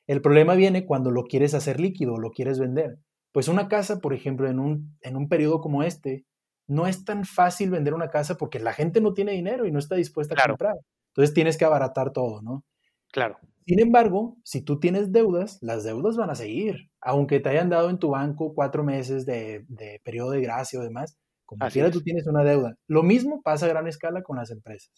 El 0.07 0.23
problema 0.23 0.55
viene 0.55 0.87
cuando 0.87 1.11
lo 1.11 1.25
quieres 1.25 1.55
hacer 1.55 1.81
líquido, 1.81 2.19
lo 2.19 2.31
quieres 2.31 2.59
vender. 2.59 2.99
Pues 3.33 3.49
una 3.49 3.69
casa, 3.69 4.01
por 4.01 4.15
ejemplo, 4.15 4.49
en 4.49 4.59
un, 4.59 4.97
en 5.03 5.17
un 5.17 5.29
periodo 5.29 5.61
como 5.61 5.83
este, 5.83 6.25
no 6.67 6.87
es 6.87 7.05
tan 7.05 7.25
fácil 7.25 7.71
vender 7.71 7.95
una 7.95 8.11
casa 8.11 8.37
porque 8.37 8.59
la 8.61 8.73
gente 8.73 9.01
no 9.01 9.13
tiene 9.13 9.33
dinero 9.33 9.67
y 9.67 9.73
no 9.73 9.79
está 9.79 9.97
dispuesta 9.97 10.35
a 10.35 10.49
comprar. 10.49 10.77
Entonces 11.09 11.35
tienes 11.35 11.57
que 11.57 11.65
abaratar 11.65 12.13
todo, 12.13 12.43
¿no? 12.43 12.65
Claro. 13.13 13.39
Sin 13.67 13.81
embargo, 13.81 14.37
si 14.45 14.63
tú 14.63 14.81
tienes 14.81 15.13
deudas, 15.13 15.59
las 15.61 15.85
deudas 15.85 16.17
van 16.17 16.31
a 16.31 16.35
seguir. 16.35 16.91
Aunque 17.01 17.41
te 17.41 17.49
hayan 17.49 17.71
dado 17.71 17.91
en 17.91 17.99
tu 17.99 18.11
banco 18.11 18.55
cuatro 18.55 18.85
meses 18.85 19.27
de, 19.27 19.65
periodo 20.05 20.31
de 20.31 20.41
gracia 20.41 20.81
o 20.81 20.83
demás, 20.83 21.19
como 21.45 21.69
quiera 21.69 21.91
tú 21.91 22.03
tienes 22.03 22.27
una 22.27 22.45
deuda. 22.45 22.77
Lo 22.87 23.03
mismo 23.03 23.43
pasa 23.43 23.67
a 23.67 23.69
gran 23.69 23.87
escala 23.89 24.23
con 24.23 24.37
las 24.37 24.51
empresas. 24.51 24.93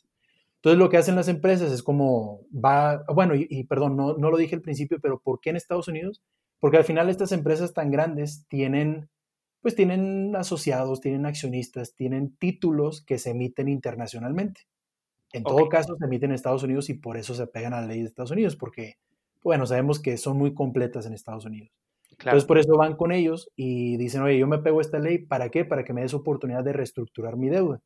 Entonces 0.57 0.79
lo 0.79 0.91
que 0.91 0.97
hacen 0.97 1.17
las 1.17 1.29
empresas 1.29 1.73
es 1.73 1.83
como 1.83 2.47
va, 2.53 3.03
bueno, 3.13 3.35
y, 3.35 3.65
perdón, 3.65 3.97
no, 3.97 4.17
no, 4.17 4.31
lo 4.31 4.37
dije 4.37 4.55
al 4.55 4.63
principio, 4.63 4.99
pero 5.03 5.19
¿por 5.19 5.41
qué 5.41 5.51
en 5.51 5.57
Estados 5.57 5.89
Unidos? 5.89 6.23
Porque 6.63 6.77
al 6.77 6.85
final 6.85 7.11
estas 7.11 7.33
empresas 7.33 7.75
tan 7.75 7.91
grandes 7.91 8.47
tienen, 8.47 9.11
pues 9.63 9.75
tienen 9.75 10.37
asociados, 10.37 11.01
tienen 11.01 11.27
accionistas, 11.27 11.97
tienen 11.97 12.37
títulos 12.37 13.05
que 13.05 13.19
se 13.19 13.31
emiten 13.31 13.69
internacionalmente. 13.69 14.61
En 15.33 15.43
todo 15.43 15.69
caso, 15.69 15.97
se 15.99 16.05
emiten 16.05 16.31
en 16.31 16.37
Estados 16.37 16.63
Unidos 16.63 16.89
y 16.89 16.95
por 16.95 17.17
eso 17.17 17.35
se 17.35 17.49
pegan 17.49 17.75
a 17.75 17.81
la 17.81 17.89
ley 17.89 18.03
de 18.03 18.07
Estados 18.07 18.31
Unidos, 18.31 18.55
porque, 18.55 18.95
bueno, 19.43 19.67
sabemos 19.67 19.99
que 19.99 20.17
son 20.17 20.37
muy 20.37 20.55
completas 20.55 21.05
en 21.05 21.15
Estados 21.15 21.47
Unidos. 21.47 21.73
Entonces, 22.11 22.45
por 22.45 22.59
eso 22.59 22.77
van 22.77 22.95
con 22.95 23.11
ellos 23.11 23.51
y 23.57 23.97
dicen, 23.97 24.23
oye, 24.23 24.39
yo 24.39 24.47
me 24.47 24.59
pego 24.59 24.79
a 24.79 24.83
esta 24.83 25.01
ley, 25.01 25.19
¿para 25.19 25.49
qué? 25.49 25.65
Para 25.65 25.83
que 25.83 25.93
me 25.93 26.03
des 26.03 26.15
oportunidad 26.15 26.63
de 26.63 26.75
reestructurar 26.75 27.37
mi 27.37 27.49
deuda. 27.49 27.83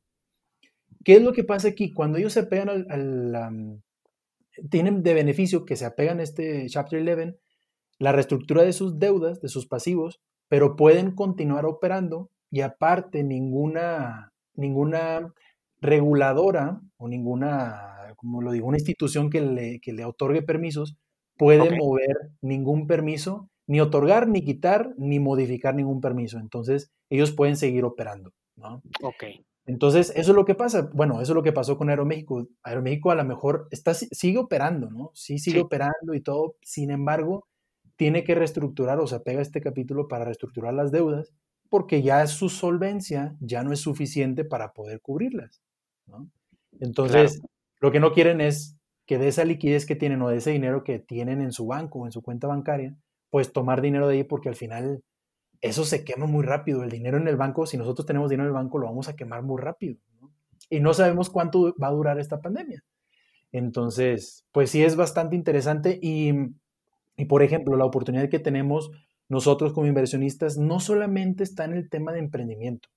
¿Qué 1.02 1.14
es 1.14 1.22
lo 1.22 1.32
que 1.32 1.44
pasa 1.44 1.68
aquí? 1.68 1.94
Cuando 1.94 2.18
ellos 2.18 2.34
se 2.34 2.42
pegan 2.42 2.68
al, 2.68 3.80
tienen 4.68 5.02
de 5.02 5.14
beneficio 5.14 5.64
que 5.64 5.76
se 5.76 5.86
apegan 5.86 6.20
a 6.20 6.24
este 6.24 6.66
Chapter 6.68 7.00
11, 7.00 7.38
la 7.98 8.12
reestructura 8.12 8.62
de 8.62 8.72
sus 8.72 8.98
deudas, 8.98 9.40
de 9.40 9.48
sus 9.48 9.66
pasivos, 9.66 10.20
pero 10.48 10.76
pueden 10.76 11.12
continuar 11.12 11.66
operando 11.66 12.30
y 12.50 12.60
aparte 12.60 13.22
ninguna, 13.22 14.32
ninguna 14.54 15.32
reguladora 15.80 16.80
o 16.96 17.08
ninguna, 17.08 18.14
como 18.16 18.42
lo 18.42 18.52
digo, 18.52 18.66
una 18.66 18.78
institución 18.78 19.30
que 19.30 19.40
le, 19.40 19.80
le 19.84 20.04
otorgue 20.04 20.42
permisos 20.42 20.96
puede 21.36 21.76
mover 21.76 22.30
ningún 22.40 22.86
permiso, 22.86 23.50
ni 23.66 23.80
otorgar, 23.80 24.28
ni 24.28 24.42
quitar, 24.42 24.94
ni 24.96 25.20
modificar 25.20 25.74
ningún 25.74 26.00
permiso. 26.00 26.38
Entonces, 26.38 26.90
ellos 27.10 27.32
pueden 27.32 27.56
seguir 27.56 27.84
operando, 27.84 28.32
¿no? 28.56 28.82
Ok. 29.02 29.24
Entonces, 29.66 30.10
eso 30.14 30.30
es 30.30 30.36
lo 30.36 30.44
que 30.44 30.54
pasa. 30.54 30.90
Bueno, 30.94 31.20
eso 31.20 31.32
es 31.32 31.36
lo 31.36 31.42
que 31.42 31.52
pasó 31.52 31.76
con 31.76 31.90
Aeroméxico. 31.90 32.46
Aeroméxico 32.62 33.10
a 33.10 33.16
lo 33.16 33.24
mejor 33.24 33.66
está, 33.70 33.94
sigue 33.94 34.38
operando, 34.38 34.90
¿no? 34.90 35.10
Sí, 35.14 35.38
sigue 35.38 35.60
operando 35.60 36.14
y 36.14 36.20
todo. 36.20 36.54
Sin 36.62 36.90
embargo, 36.90 37.48
tiene 37.96 38.24
que 38.24 38.34
reestructurar, 38.34 39.00
o 39.00 39.06
sea, 39.06 39.20
pega 39.20 39.40
este 39.40 39.60
capítulo 39.60 40.08
para 40.08 40.24
reestructurar 40.24 40.74
las 40.74 40.92
deudas, 40.92 41.32
porque 41.68 42.02
ya 42.02 42.26
su 42.26 42.48
solvencia 42.48 43.36
ya 43.40 43.62
no 43.62 43.72
es 43.72 43.80
suficiente 43.80 44.44
para 44.44 44.72
poder 44.72 45.00
cubrirlas. 45.00 45.62
Entonces, 46.78 47.42
lo 47.80 47.90
que 47.90 48.00
no 48.00 48.12
quieren 48.12 48.40
es 48.40 48.76
que 49.06 49.18
de 49.18 49.28
esa 49.28 49.44
liquidez 49.44 49.86
que 49.86 49.96
tienen 49.96 50.22
o 50.22 50.28
de 50.28 50.36
ese 50.36 50.50
dinero 50.50 50.84
que 50.84 50.98
tienen 50.98 51.40
en 51.40 51.52
su 51.52 51.66
banco 51.66 52.00
o 52.00 52.06
en 52.06 52.12
su 52.12 52.22
cuenta 52.22 52.46
bancaria, 52.46 52.96
pues 53.30 53.52
tomar 53.52 53.80
dinero 53.80 54.08
de 54.08 54.16
ahí 54.16 54.24
porque 54.24 54.48
al 54.48 54.56
final 54.56 55.02
eso 55.60 55.84
se 55.84 56.04
quema 56.04 56.26
muy 56.26 56.44
rápido. 56.44 56.82
El 56.82 56.90
dinero 56.90 57.16
en 57.16 57.28
el 57.28 57.36
banco, 57.36 57.66
si 57.66 57.76
nosotros 57.76 58.06
tenemos 58.06 58.30
dinero 58.30 58.48
en 58.48 58.56
el 58.56 58.62
banco, 58.62 58.78
lo 58.78 58.86
vamos 58.86 59.08
a 59.08 59.16
quemar 59.16 59.42
muy 59.42 59.60
rápido. 59.60 59.96
Y 60.68 60.80
no 60.80 60.94
sabemos 60.94 61.30
cuánto 61.30 61.74
va 61.82 61.88
a 61.88 61.92
durar 61.92 62.18
esta 62.18 62.40
pandemia. 62.40 62.84
Entonces, 63.52 64.44
pues 64.52 64.70
sí 64.70 64.84
es 64.84 64.96
bastante 64.96 65.36
interesante 65.36 65.98
y, 66.02 66.32
y 67.16 67.26
por 67.26 67.42
ejemplo, 67.42 67.76
la 67.76 67.84
oportunidad 67.84 68.28
que 68.28 68.38
tenemos 68.38 68.90
nosotros 69.28 69.72
como 69.72 69.86
inversionistas 69.86 70.56
no 70.56 70.80
solamente 70.80 71.42
está 71.42 71.64
en 71.64 71.74
el 71.74 71.88
tema 71.88 72.12
de 72.12 72.20
emprendimiento, 72.20 72.88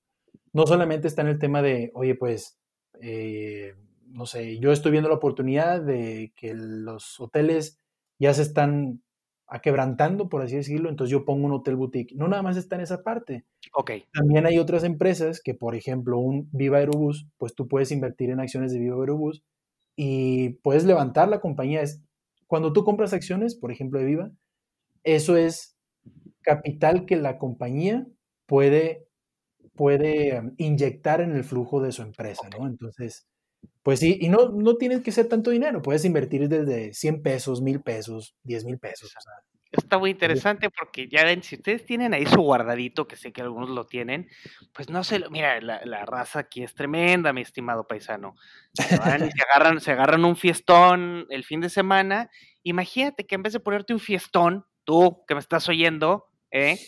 no 0.53 0.67
solamente 0.67 1.07
está 1.07 1.21
en 1.21 1.29
el 1.29 1.39
tema 1.39 1.61
de, 1.61 1.91
oye, 1.93 2.15
pues 2.15 2.59
eh, 3.01 3.73
no 4.07 4.25
sé, 4.25 4.59
yo 4.59 4.71
estoy 4.71 4.91
viendo 4.91 5.09
la 5.09 5.15
oportunidad 5.15 5.81
de 5.81 6.33
que 6.35 6.53
los 6.53 7.19
hoteles 7.19 7.79
ya 8.19 8.33
se 8.33 8.41
están 8.41 9.01
aquebrantando, 9.49 10.29
por 10.29 10.41
así 10.41 10.55
decirlo, 10.55 10.89
entonces 10.89 11.11
yo 11.11 11.25
pongo 11.25 11.47
un 11.47 11.53
hotel 11.53 11.75
boutique. 11.75 12.15
No 12.15 12.27
nada 12.27 12.43
más 12.43 12.55
está 12.55 12.75
en 12.75 12.81
esa 12.81 13.03
parte. 13.03 13.45
Ok. 13.73 13.91
También 14.13 14.45
hay 14.45 14.59
otras 14.59 14.83
empresas 14.83 15.41
que, 15.41 15.55
por 15.55 15.75
ejemplo, 15.75 16.19
un 16.19 16.49
Viva 16.51 16.77
Aerobús, 16.77 17.27
pues 17.37 17.55
tú 17.55 17.67
puedes 17.67 17.91
invertir 17.91 18.29
en 18.29 18.39
acciones 18.39 18.71
de 18.71 18.79
Viva 18.79 18.97
Aerobús 18.97 19.43
y 19.95 20.49
puedes 20.61 20.85
levantar 20.85 21.29
la 21.29 21.41
compañía. 21.41 21.81
Cuando 22.49 22.73
tú 22.73 22.83
compras 22.83 23.13
acciones, 23.13 23.55
por 23.55 23.71
ejemplo, 23.71 23.99
de 23.99 24.05
Viva, 24.05 24.31
eso 25.03 25.37
es 25.37 25.77
capital 26.41 27.05
que 27.05 27.15
la 27.15 27.37
compañía 27.37 28.07
puede 28.47 29.05
puede 29.75 30.35
em, 30.35 30.55
inyectar 30.57 31.21
en 31.21 31.37
el 31.37 31.45
flujo 31.45 31.81
de 31.81 31.93
su 31.93 32.01
empresa, 32.01 32.49
¿no? 32.57 32.67
Entonces, 32.67 33.27
pues 33.83 33.99
sí, 33.99 34.17
y 34.19 34.29
no, 34.29 34.49
no 34.49 34.75
tienes 34.75 35.01
que 35.01 35.11
ser 35.13 35.27
tanto 35.29 35.51
dinero, 35.51 35.81
puedes 35.81 36.03
invertir 36.05 36.49
desde 36.49 36.93
100 36.93 37.21
pesos, 37.21 37.61
1000 37.61 37.81
pesos, 37.81 38.35
10 38.43 38.65
mil 38.65 38.79
pesos. 38.79 39.13
Está 39.71 39.99
muy 39.99 40.09
interesante 40.09 40.69
porque 40.71 41.07
ya 41.07 41.23
ven, 41.23 41.43
si 41.43 41.55
ustedes 41.55 41.85
tienen 41.85 42.13
ahí 42.13 42.25
su 42.25 42.41
guardadito, 42.41 43.07
que 43.07 43.15
sé 43.15 43.31
que 43.31 43.41
algunos 43.41 43.69
lo 43.69 43.85
tienen, 43.85 44.27
pues 44.73 44.89
no 44.89 45.03
sé, 45.03 45.23
mira, 45.29 45.61
la, 45.61 45.81
la 45.85 46.05
raza 46.05 46.39
aquí 46.39 46.63
es 46.63 46.73
tremenda, 46.73 47.33
mi 47.33 47.41
estimado 47.41 47.85
paisano. 47.85 48.35
Se, 48.73 48.95
agarran, 48.95 49.79
se 49.79 49.91
agarran 49.91 50.25
un 50.25 50.35
fiestón 50.35 51.27
el 51.29 51.43
fin 51.43 51.61
de 51.61 51.69
semana. 51.69 52.31
Imagínate 52.63 53.27
que 53.27 53.35
en 53.35 53.43
vez 53.43 53.53
de 53.53 53.59
ponerte 53.59 53.93
un 53.93 53.99
fiestón, 53.99 54.65
tú 54.85 55.23
que 55.27 55.35
me 55.35 55.39
estás 55.39 55.69
oyendo, 55.69 56.25
¿eh? 56.49 56.79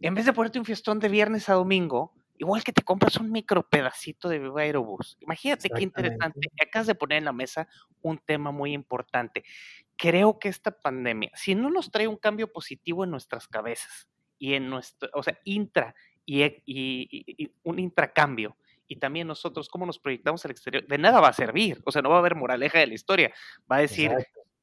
en 0.00 0.14
vez 0.14 0.26
de 0.26 0.32
ponerte 0.32 0.58
un 0.58 0.64
fiestón 0.64 0.98
de 1.00 1.08
viernes 1.08 1.48
a 1.48 1.54
domingo, 1.54 2.12
igual 2.38 2.62
que 2.62 2.72
te 2.72 2.82
compras 2.82 3.16
un 3.16 3.30
micro 3.32 3.68
pedacito 3.68 4.28
de 4.28 4.38
Viva 4.38 4.62
Aerobús. 4.62 5.16
Imagínate 5.20 5.68
qué 5.70 5.82
interesante. 5.82 6.48
Acabas 6.62 6.86
de 6.86 6.94
poner 6.94 7.18
en 7.18 7.24
la 7.24 7.32
mesa 7.32 7.68
un 8.02 8.18
tema 8.18 8.52
muy 8.52 8.72
importante. 8.72 9.44
Creo 9.98 10.38
que 10.38 10.48
esta 10.48 10.70
pandemia, 10.70 11.30
si 11.34 11.54
no 11.54 11.68
nos 11.68 11.90
trae 11.90 12.08
un 12.08 12.16
cambio 12.16 12.50
positivo 12.50 13.04
en 13.04 13.10
nuestras 13.10 13.46
cabezas 13.46 14.08
y 14.38 14.54
en 14.54 14.70
nuestro, 14.70 15.10
o 15.12 15.22
sea, 15.22 15.38
intra 15.44 15.94
y, 16.24 16.42
y 16.64 17.52
un 17.64 17.78
intracambio, 17.78 18.56
y 18.88 18.96
también 18.96 19.26
nosotros 19.26 19.68
cómo 19.68 19.84
nos 19.84 19.98
proyectamos 19.98 20.44
al 20.44 20.50
exterior, 20.50 20.86
de 20.86 20.98
nada 20.98 21.20
va 21.20 21.28
a 21.28 21.32
servir. 21.34 21.80
O 21.84 21.92
sea, 21.92 22.00
no 22.00 22.08
va 22.08 22.16
a 22.16 22.18
haber 22.20 22.34
moraleja 22.34 22.78
de 22.78 22.86
la 22.86 22.94
historia. 22.94 23.32
Va 23.70 23.76
a 23.76 23.80
decir, 23.80 24.10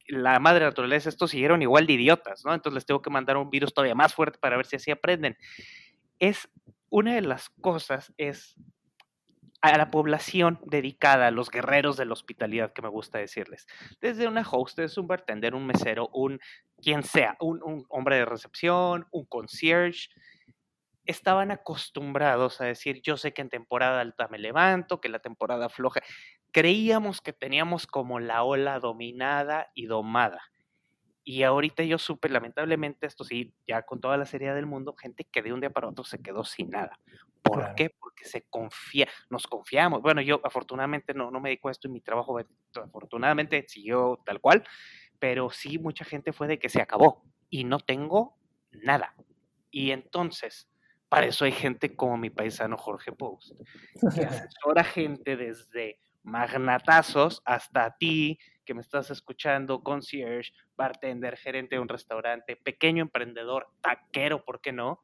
la 0.08 0.38
madre 0.40 0.64
naturaleza, 0.64 1.08
estos 1.08 1.30
siguieron 1.30 1.62
igual 1.62 1.86
de 1.86 1.94
idiotas, 1.94 2.44
¿no? 2.44 2.52
Entonces 2.52 2.74
les 2.74 2.86
tengo 2.86 3.00
que 3.00 3.10
mandar 3.10 3.36
un 3.36 3.50
virus 3.50 3.72
todavía 3.72 3.94
más 3.94 4.14
fuerte 4.14 4.38
para 4.38 4.56
ver 4.56 4.66
si 4.66 4.76
así 4.76 4.90
aprenden. 4.90 5.38
Es 6.18 6.48
una 6.90 7.14
de 7.14 7.22
las 7.22 7.48
cosas 7.48 8.12
es 8.16 8.56
a 9.74 9.78
la 9.78 9.90
población 9.90 10.58
dedicada, 10.64 11.28
a 11.28 11.30
los 11.30 11.50
guerreros 11.50 11.96
de 11.96 12.04
la 12.04 12.12
hospitalidad, 12.12 12.72
que 12.72 12.82
me 12.82 12.88
gusta 12.88 13.18
decirles. 13.18 13.66
Desde 14.00 14.28
una 14.28 14.46
hostess, 14.48 14.98
un 14.98 15.06
bartender, 15.06 15.54
un 15.54 15.66
mesero, 15.66 16.08
un 16.12 16.40
quien 16.82 17.02
sea, 17.02 17.36
un, 17.40 17.62
un 17.62 17.84
hombre 17.88 18.16
de 18.16 18.24
recepción, 18.24 19.06
un 19.10 19.24
concierge, 19.26 20.08
estaban 21.06 21.50
acostumbrados 21.50 22.60
a 22.60 22.64
decir, 22.64 23.00
yo 23.02 23.16
sé 23.16 23.32
que 23.32 23.42
en 23.42 23.48
temporada 23.48 24.00
alta 24.00 24.28
me 24.28 24.38
levanto, 24.38 25.00
que 25.00 25.08
la 25.08 25.20
temporada 25.20 25.68
floja. 25.68 26.00
Creíamos 26.52 27.20
que 27.20 27.32
teníamos 27.32 27.86
como 27.86 28.18
la 28.18 28.42
ola 28.42 28.78
dominada 28.80 29.70
y 29.74 29.86
domada. 29.86 30.42
Y 31.28 31.42
ahorita 31.42 31.82
yo 31.82 31.98
supe, 31.98 32.28
lamentablemente, 32.28 33.04
esto 33.04 33.24
sí, 33.24 33.52
ya 33.66 33.82
con 33.82 34.00
toda 34.00 34.16
la 34.16 34.26
seriedad 34.26 34.54
del 34.54 34.66
mundo, 34.66 34.94
gente 34.94 35.24
que 35.24 35.42
de 35.42 35.52
un 35.52 35.58
día 35.58 35.70
para 35.70 35.88
otro 35.88 36.04
se 36.04 36.22
quedó 36.22 36.44
sin 36.44 36.70
nada. 36.70 37.00
¿Por 37.42 37.74
qué? 37.74 37.90
Porque 37.90 38.24
se 38.24 38.42
confía, 38.42 39.08
nos 39.28 39.48
confiamos. 39.48 40.02
Bueno, 40.02 40.20
yo 40.20 40.40
afortunadamente 40.44 41.14
no, 41.14 41.32
no 41.32 41.40
me 41.40 41.48
dedico 41.48 41.66
a 41.66 41.72
esto 41.72 41.88
y 41.88 41.90
mi 41.90 42.00
trabajo 42.00 42.38
afortunadamente 42.76 43.64
siguió 43.66 44.22
tal 44.24 44.40
cual, 44.40 44.62
pero 45.18 45.50
sí 45.50 45.80
mucha 45.80 46.04
gente 46.04 46.32
fue 46.32 46.46
de 46.46 46.60
que 46.60 46.68
se 46.68 46.80
acabó 46.80 47.24
y 47.50 47.64
no 47.64 47.80
tengo 47.80 48.38
nada. 48.70 49.16
Y 49.72 49.90
entonces, 49.90 50.68
para 51.08 51.26
eso 51.26 51.44
hay 51.44 51.50
gente 51.50 51.96
como 51.96 52.16
mi 52.16 52.30
paisano 52.30 52.76
Jorge 52.76 53.10
Post, 53.10 53.50
que 54.14 54.24
asesora 54.26 54.84
gente 54.84 55.36
desde 55.36 55.98
magnatazos 56.22 57.42
hasta 57.44 57.96
ti 57.96 58.38
que 58.66 58.74
me 58.74 58.82
estás 58.82 59.10
escuchando, 59.10 59.82
concierge, 59.82 60.52
bartender, 60.76 61.38
gerente 61.38 61.76
de 61.76 61.80
un 61.80 61.88
restaurante, 61.88 62.56
pequeño 62.56 63.02
emprendedor, 63.02 63.68
taquero, 63.80 64.44
¿por 64.44 64.60
qué 64.60 64.72
no? 64.72 65.02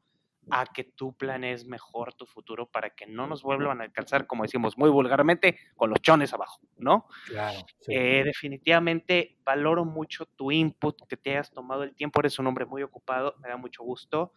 A 0.51 0.65
que 0.65 0.83
tú 0.83 1.15
planees 1.15 1.65
mejor 1.65 2.13
tu 2.13 2.25
futuro 2.27 2.69
para 2.69 2.91
que 2.91 3.07
no 3.07 3.25
nos 3.25 3.41
vuelvan 3.41 3.81
a 3.81 3.85
alcanzar, 3.85 4.27
como 4.27 4.43
decimos 4.43 4.77
muy 4.77 4.89
vulgarmente, 4.89 5.57
con 5.75 5.89
los 5.89 6.01
chones 6.01 6.33
abajo, 6.33 6.59
¿no? 6.77 7.07
Claro. 7.25 7.59
Eh, 7.87 8.23
definitivamente 8.25 9.39
valoro 9.43 9.85
mucho 9.85 10.25
tu 10.25 10.51
input, 10.51 11.07
que 11.07 11.17
te 11.17 11.31
hayas 11.31 11.51
tomado 11.51 11.83
el 11.83 11.95
tiempo, 11.95 12.19
eres 12.19 12.37
un 12.37 12.47
hombre 12.47 12.65
muy 12.65 12.83
ocupado, 12.83 13.35
me 13.41 13.47
da 13.47 13.57
mucho 13.57 13.83
gusto 13.83 14.33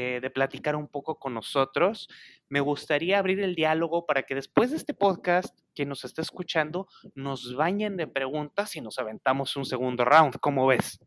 de 0.00 0.30
platicar 0.30 0.76
un 0.76 0.88
poco 0.88 1.18
con 1.18 1.34
nosotros. 1.34 2.08
Me 2.48 2.60
gustaría 2.60 3.18
abrir 3.18 3.40
el 3.40 3.54
diálogo 3.54 4.06
para 4.06 4.22
que 4.22 4.34
después 4.34 4.70
de 4.70 4.76
este 4.76 4.94
podcast, 4.94 5.58
quien 5.74 5.88
nos 5.88 6.04
está 6.04 6.22
escuchando, 6.22 6.86
nos 7.14 7.54
bañen 7.54 7.96
de 7.96 8.06
preguntas 8.06 8.76
y 8.76 8.80
nos 8.80 8.98
aventamos 8.98 9.56
un 9.56 9.64
segundo 9.64 10.04
round. 10.04 10.38
¿Cómo 10.40 10.66
ves? 10.66 11.00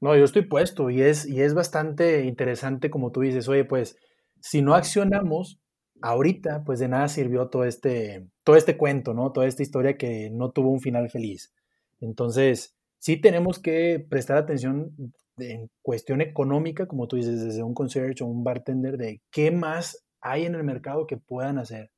No, 0.00 0.14
yo 0.16 0.24
estoy 0.24 0.42
puesto 0.42 0.90
y 0.90 1.02
es, 1.02 1.26
y 1.26 1.40
es 1.40 1.54
bastante 1.54 2.24
interesante 2.24 2.90
como 2.90 3.12
tú 3.12 3.20
dices, 3.20 3.48
oye, 3.48 3.64
pues 3.64 3.96
si 4.40 4.60
no 4.60 4.74
accionamos 4.74 5.58
ahorita, 6.02 6.64
pues 6.64 6.78
de 6.78 6.88
nada 6.88 7.08
sirvió 7.08 7.48
todo 7.48 7.64
este, 7.64 8.28
todo 8.44 8.56
este 8.56 8.76
cuento, 8.76 9.14
¿no? 9.14 9.32
Toda 9.32 9.46
esta 9.46 9.62
historia 9.62 9.96
que 9.96 10.30
no 10.30 10.50
tuvo 10.50 10.70
un 10.70 10.80
final 10.80 11.08
feliz. 11.10 11.54
Entonces, 12.00 12.75
sí 13.06 13.16
tenemos 13.16 13.60
que 13.60 14.04
prestar 14.10 14.36
atención 14.36 14.92
en 15.38 15.70
cuestión 15.80 16.20
económica, 16.20 16.86
como 16.86 17.06
tú 17.06 17.14
dices, 17.14 17.40
desde 17.40 17.62
un 17.62 17.72
concierge 17.72 18.24
o 18.24 18.26
un 18.26 18.42
bartender, 18.42 18.96
de 18.96 19.22
qué 19.30 19.52
más 19.52 20.04
hay 20.20 20.44
en 20.44 20.56
el 20.56 20.64
mercado 20.64 21.06
que 21.06 21.16
puedan 21.16 21.58
hacer. 21.58 21.92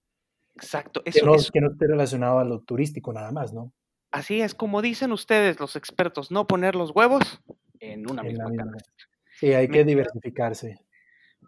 Exacto. 0.54 1.00
Eso, 1.06 1.20
que, 1.20 1.24
no, 1.24 1.32
que 1.50 1.60
no 1.62 1.70
esté 1.70 1.86
relacionado 1.86 2.40
a 2.40 2.44
lo 2.44 2.60
turístico 2.60 3.10
nada 3.14 3.32
más, 3.32 3.54
¿no? 3.54 3.72
Así 4.10 4.42
es, 4.42 4.54
como 4.54 4.82
dicen 4.82 5.10
ustedes, 5.12 5.58
los 5.58 5.76
expertos, 5.76 6.30
no 6.30 6.46
poner 6.46 6.74
los 6.74 6.94
huevos 6.94 7.40
en 7.80 8.10
una 8.10 8.22
misma, 8.22 8.50
Sí, 9.32 9.54
hay 9.54 9.68
que 9.68 9.84
diversificarse. 9.84 10.78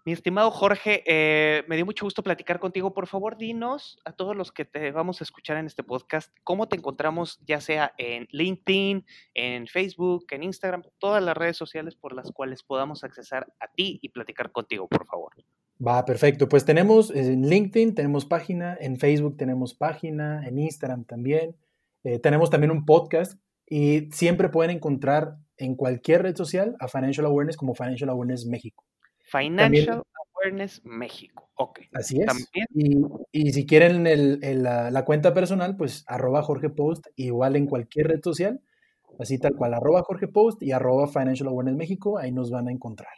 Mi 0.07 0.13
estimado 0.13 0.51
Jorge, 0.51 1.03
eh, 1.07 1.63
me 1.69 1.77
dio 1.77 1.85
mucho 1.85 2.07
gusto 2.07 2.23
platicar 2.23 2.59
contigo. 2.59 2.95
Por 2.95 3.07
favor, 3.07 3.37
dinos 3.37 3.99
a 4.07 4.13
todos 4.13 4.35
los 4.35 4.51
que 4.51 4.65
te 4.65 4.93
vamos 4.93 5.21
a 5.21 5.25
escuchar 5.25 5.59
en 5.59 5.67
este 5.67 5.83
podcast, 5.83 6.35
cómo 6.43 6.69
te 6.69 6.77
encontramos, 6.77 7.39
ya 7.47 7.61
sea 7.61 7.93
en 7.99 8.27
LinkedIn, 8.31 9.05
en 9.35 9.67
Facebook, 9.67 10.27
en 10.31 10.43
Instagram, 10.43 10.85
todas 10.99 11.23
las 11.23 11.37
redes 11.37 11.59
sociales 11.59 11.97
por 11.97 12.15
las 12.15 12.33
cuales 12.33 12.63
podamos 12.63 13.05
accesar 13.05 13.53
a 13.61 13.69
ti 13.69 13.99
y 14.01 14.09
platicar 14.09 14.53
contigo, 14.53 14.89
por 14.89 15.07
favor. 15.07 15.33
Va, 15.87 16.05
perfecto. 16.07 16.49
Pues 16.49 16.65
tenemos 16.65 17.11
en 17.11 17.49
LinkedIn, 17.49 17.95
tenemos 17.95 18.25
página, 18.25 18.77
en 18.81 18.99
Facebook 18.99 19.37
tenemos 19.37 19.75
página, 19.75 20.47
en 20.47 20.59
Instagram 20.59 21.05
también. 21.05 21.57
Eh, 22.05 22.19
tenemos 22.19 22.49
también 22.49 22.71
un 22.71 22.87
podcast 22.87 23.39
y 23.67 24.09
siempre 24.13 24.49
pueden 24.49 24.77
encontrar 24.77 25.37
en 25.59 25.77
cualquier 25.77 26.23
red 26.23 26.37
social 26.37 26.75
a 26.81 26.89
Financial 26.89 27.27
Awareness 27.27 27.57
como 27.57 27.75
Financial 27.75 28.09
Awareness 28.09 28.47
México. 28.47 28.85
Financial 29.31 30.03
Awareness 30.35 30.83
México. 30.85 31.51
Ok. 31.55 31.81
Así 31.93 32.21
es. 32.21 32.49
Y, 33.33 33.53
si 33.53 33.67
quieren 33.67 34.05
la, 34.63 35.05
cuenta 35.05 35.35
personal, 35.35 35.77
pues 35.77 36.05
arroba 36.07 36.43
Jorge 36.43 36.71
Post, 36.71 37.07
igual 37.17 37.57
en 37.57 37.67
cualquier 37.67 38.09
red 38.09 38.21
social, 38.23 38.61
así 39.19 39.39
tal 39.39 39.55
cual, 39.55 39.75
arroba 39.75 40.03
Jorge 40.03 40.29
Post 40.29 40.63
y 40.63 40.73
arroba 40.73 41.07
Financial 41.07 41.49
Awareness 41.49 41.77
México, 41.77 42.19
ahí 42.19 42.33
nos 42.33 42.51
van 42.51 42.69
a 42.69 42.73
encontrar. 42.73 43.13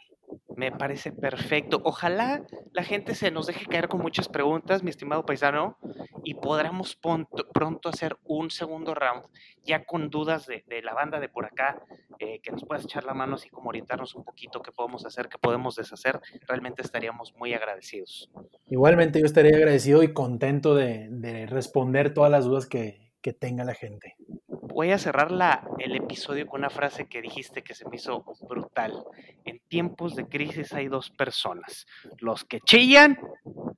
Me 0.55 0.71
parece 0.71 1.11
perfecto. 1.11 1.81
Ojalá 1.83 2.43
la 2.71 2.83
gente 2.83 3.15
se 3.15 3.31
nos 3.31 3.47
deje 3.47 3.65
caer 3.65 3.87
con 3.87 4.01
muchas 4.01 4.29
preguntas, 4.29 4.83
mi 4.83 4.89
estimado 4.89 5.25
paisano, 5.25 5.77
y 6.23 6.35
podamos 6.35 6.95
pronto, 6.95 7.89
hacer 7.89 8.17
un 8.23 8.51
segundo 8.51 8.93
round, 8.93 9.25
ya 9.63 9.85
con 9.85 10.09
dudas 10.09 10.47
de, 10.47 10.63
la 10.83 10.93
banda 10.93 11.19
de 11.19 11.29
por 11.29 11.45
acá, 11.45 11.81
eh, 12.19 12.39
que 12.41 12.51
nos 12.51 12.63
puedas 12.65 12.85
echar 12.85 13.03
la 13.03 13.13
mano, 13.13 13.35
así 13.35 13.49
como 13.49 13.69
orientarnos 13.69 14.15
un 14.15 14.23
poquito 14.23 14.61
qué 14.61 14.71
podemos 14.71 15.05
hacer, 15.05 15.27
qué 15.29 15.37
podemos 15.37 15.75
deshacer. 15.75 16.19
Realmente 16.47 16.81
estaríamos 16.81 17.33
muy 17.35 17.53
agradecidos. 17.53 18.29
Igualmente, 18.67 19.19
yo 19.19 19.25
estaría 19.25 19.57
agradecido 19.57 20.03
y 20.03 20.13
contento 20.13 20.75
de, 20.75 21.47
responder 21.49 22.13
todas 22.13 22.31
las 22.31 22.45
dudas 22.45 22.67
que 22.67 23.33
tenga 23.39 23.63
la 23.63 23.73
gente 23.73 24.15
voy 24.73 24.91
a 24.91 24.97
cerrar 24.97 25.31
la, 25.31 25.67
el 25.77 25.95
episodio 25.95 26.47
con 26.47 26.61
una 26.61 26.69
frase 26.69 27.07
que 27.07 27.21
dijiste 27.21 27.63
que 27.63 27.75
se 27.75 27.87
me 27.87 27.97
hizo 27.97 28.25
brutal. 28.47 29.03
En 29.45 29.59
tiempos 29.67 30.15
de 30.15 30.27
crisis 30.27 30.73
hay 30.73 30.87
dos 30.87 31.11
personas, 31.11 31.85
los 32.17 32.43
que 32.43 32.59
chillan 32.59 33.17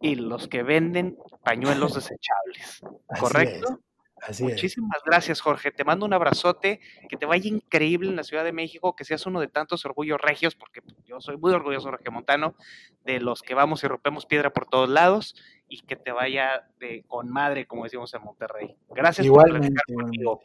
y 0.01 0.15
los 0.15 0.47
que 0.47 0.63
venden 0.63 1.17
pañuelos 1.43 1.93
desechables. 1.95 2.81
¿Correcto? 3.19 3.79
Así 4.21 4.43
Muchísimas 4.43 5.03
gracias, 5.05 5.41
Jorge. 5.41 5.71
Te 5.71 5.83
mando 5.83 6.05
un 6.05 6.13
abrazote, 6.13 6.79
que 7.09 7.17
te 7.17 7.25
vaya 7.25 7.47
increíble 7.47 8.09
en 8.09 8.15
la 8.15 8.23
Ciudad 8.23 8.43
de 8.43 8.53
México, 8.53 8.95
que 8.95 9.03
seas 9.03 9.25
uno 9.25 9.39
de 9.39 9.49
tantos 9.49 9.85
orgullos 9.85 10.19
regios, 10.19 10.55
porque 10.55 10.81
yo 11.03 11.19
soy 11.19 11.37
muy 11.37 11.51
orgulloso, 11.51 11.89
Jorge 11.89 12.09
Montano, 12.09 12.55
de 13.03 13.19
los 13.19 13.41
que 13.41 13.53
vamos 13.53 13.83
y 13.83 13.87
rompemos 13.87 14.25
piedra 14.25 14.51
por 14.51 14.65
todos 14.67 14.89
lados, 14.89 15.35
y 15.67 15.81
que 15.81 15.95
te 15.95 16.11
vaya 16.11 16.67
de 16.79 17.03
con 17.07 17.29
madre, 17.29 17.67
como 17.67 17.83
decimos 17.83 18.13
en 18.13 18.23
Monterrey. 18.23 18.75
Gracias 18.89 19.25
igualmente, 19.25 19.79
por 19.85 20.03
conmigo. 20.03 20.41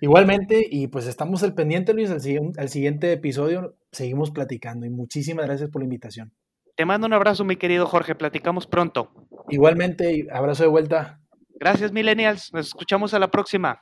Igualmente, 0.00 0.66
y 0.70 0.88
pues 0.88 1.06
estamos 1.06 1.42
al 1.42 1.54
pendiente, 1.54 1.94
Luis, 1.94 2.10
al, 2.10 2.20
al 2.56 2.68
siguiente 2.68 3.12
episodio 3.12 3.76
seguimos 3.92 4.30
platicando 4.30 4.86
y 4.86 4.90
muchísimas 4.90 5.46
gracias 5.46 5.70
por 5.70 5.82
la 5.82 5.84
invitación. 5.84 6.32
Te 6.76 6.84
mando 6.84 7.06
un 7.06 7.14
abrazo, 7.14 7.44
mi 7.44 7.56
querido 7.56 7.86
Jorge, 7.86 8.14
platicamos 8.14 8.66
pronto. 8.66 9.10
Igualmente, 9.48 10.26
abrazo 10.30 10.64
de 10.64 10.68
vuelta. 10.68 11.20
Gracias, 11.58 11.92
millennials, 11.92 12.52
nos 12.52 12.66
escuchamos 12.66 13.14
a 13.14 13.18
la 13.18 13.30
próxima. 13.30 13.80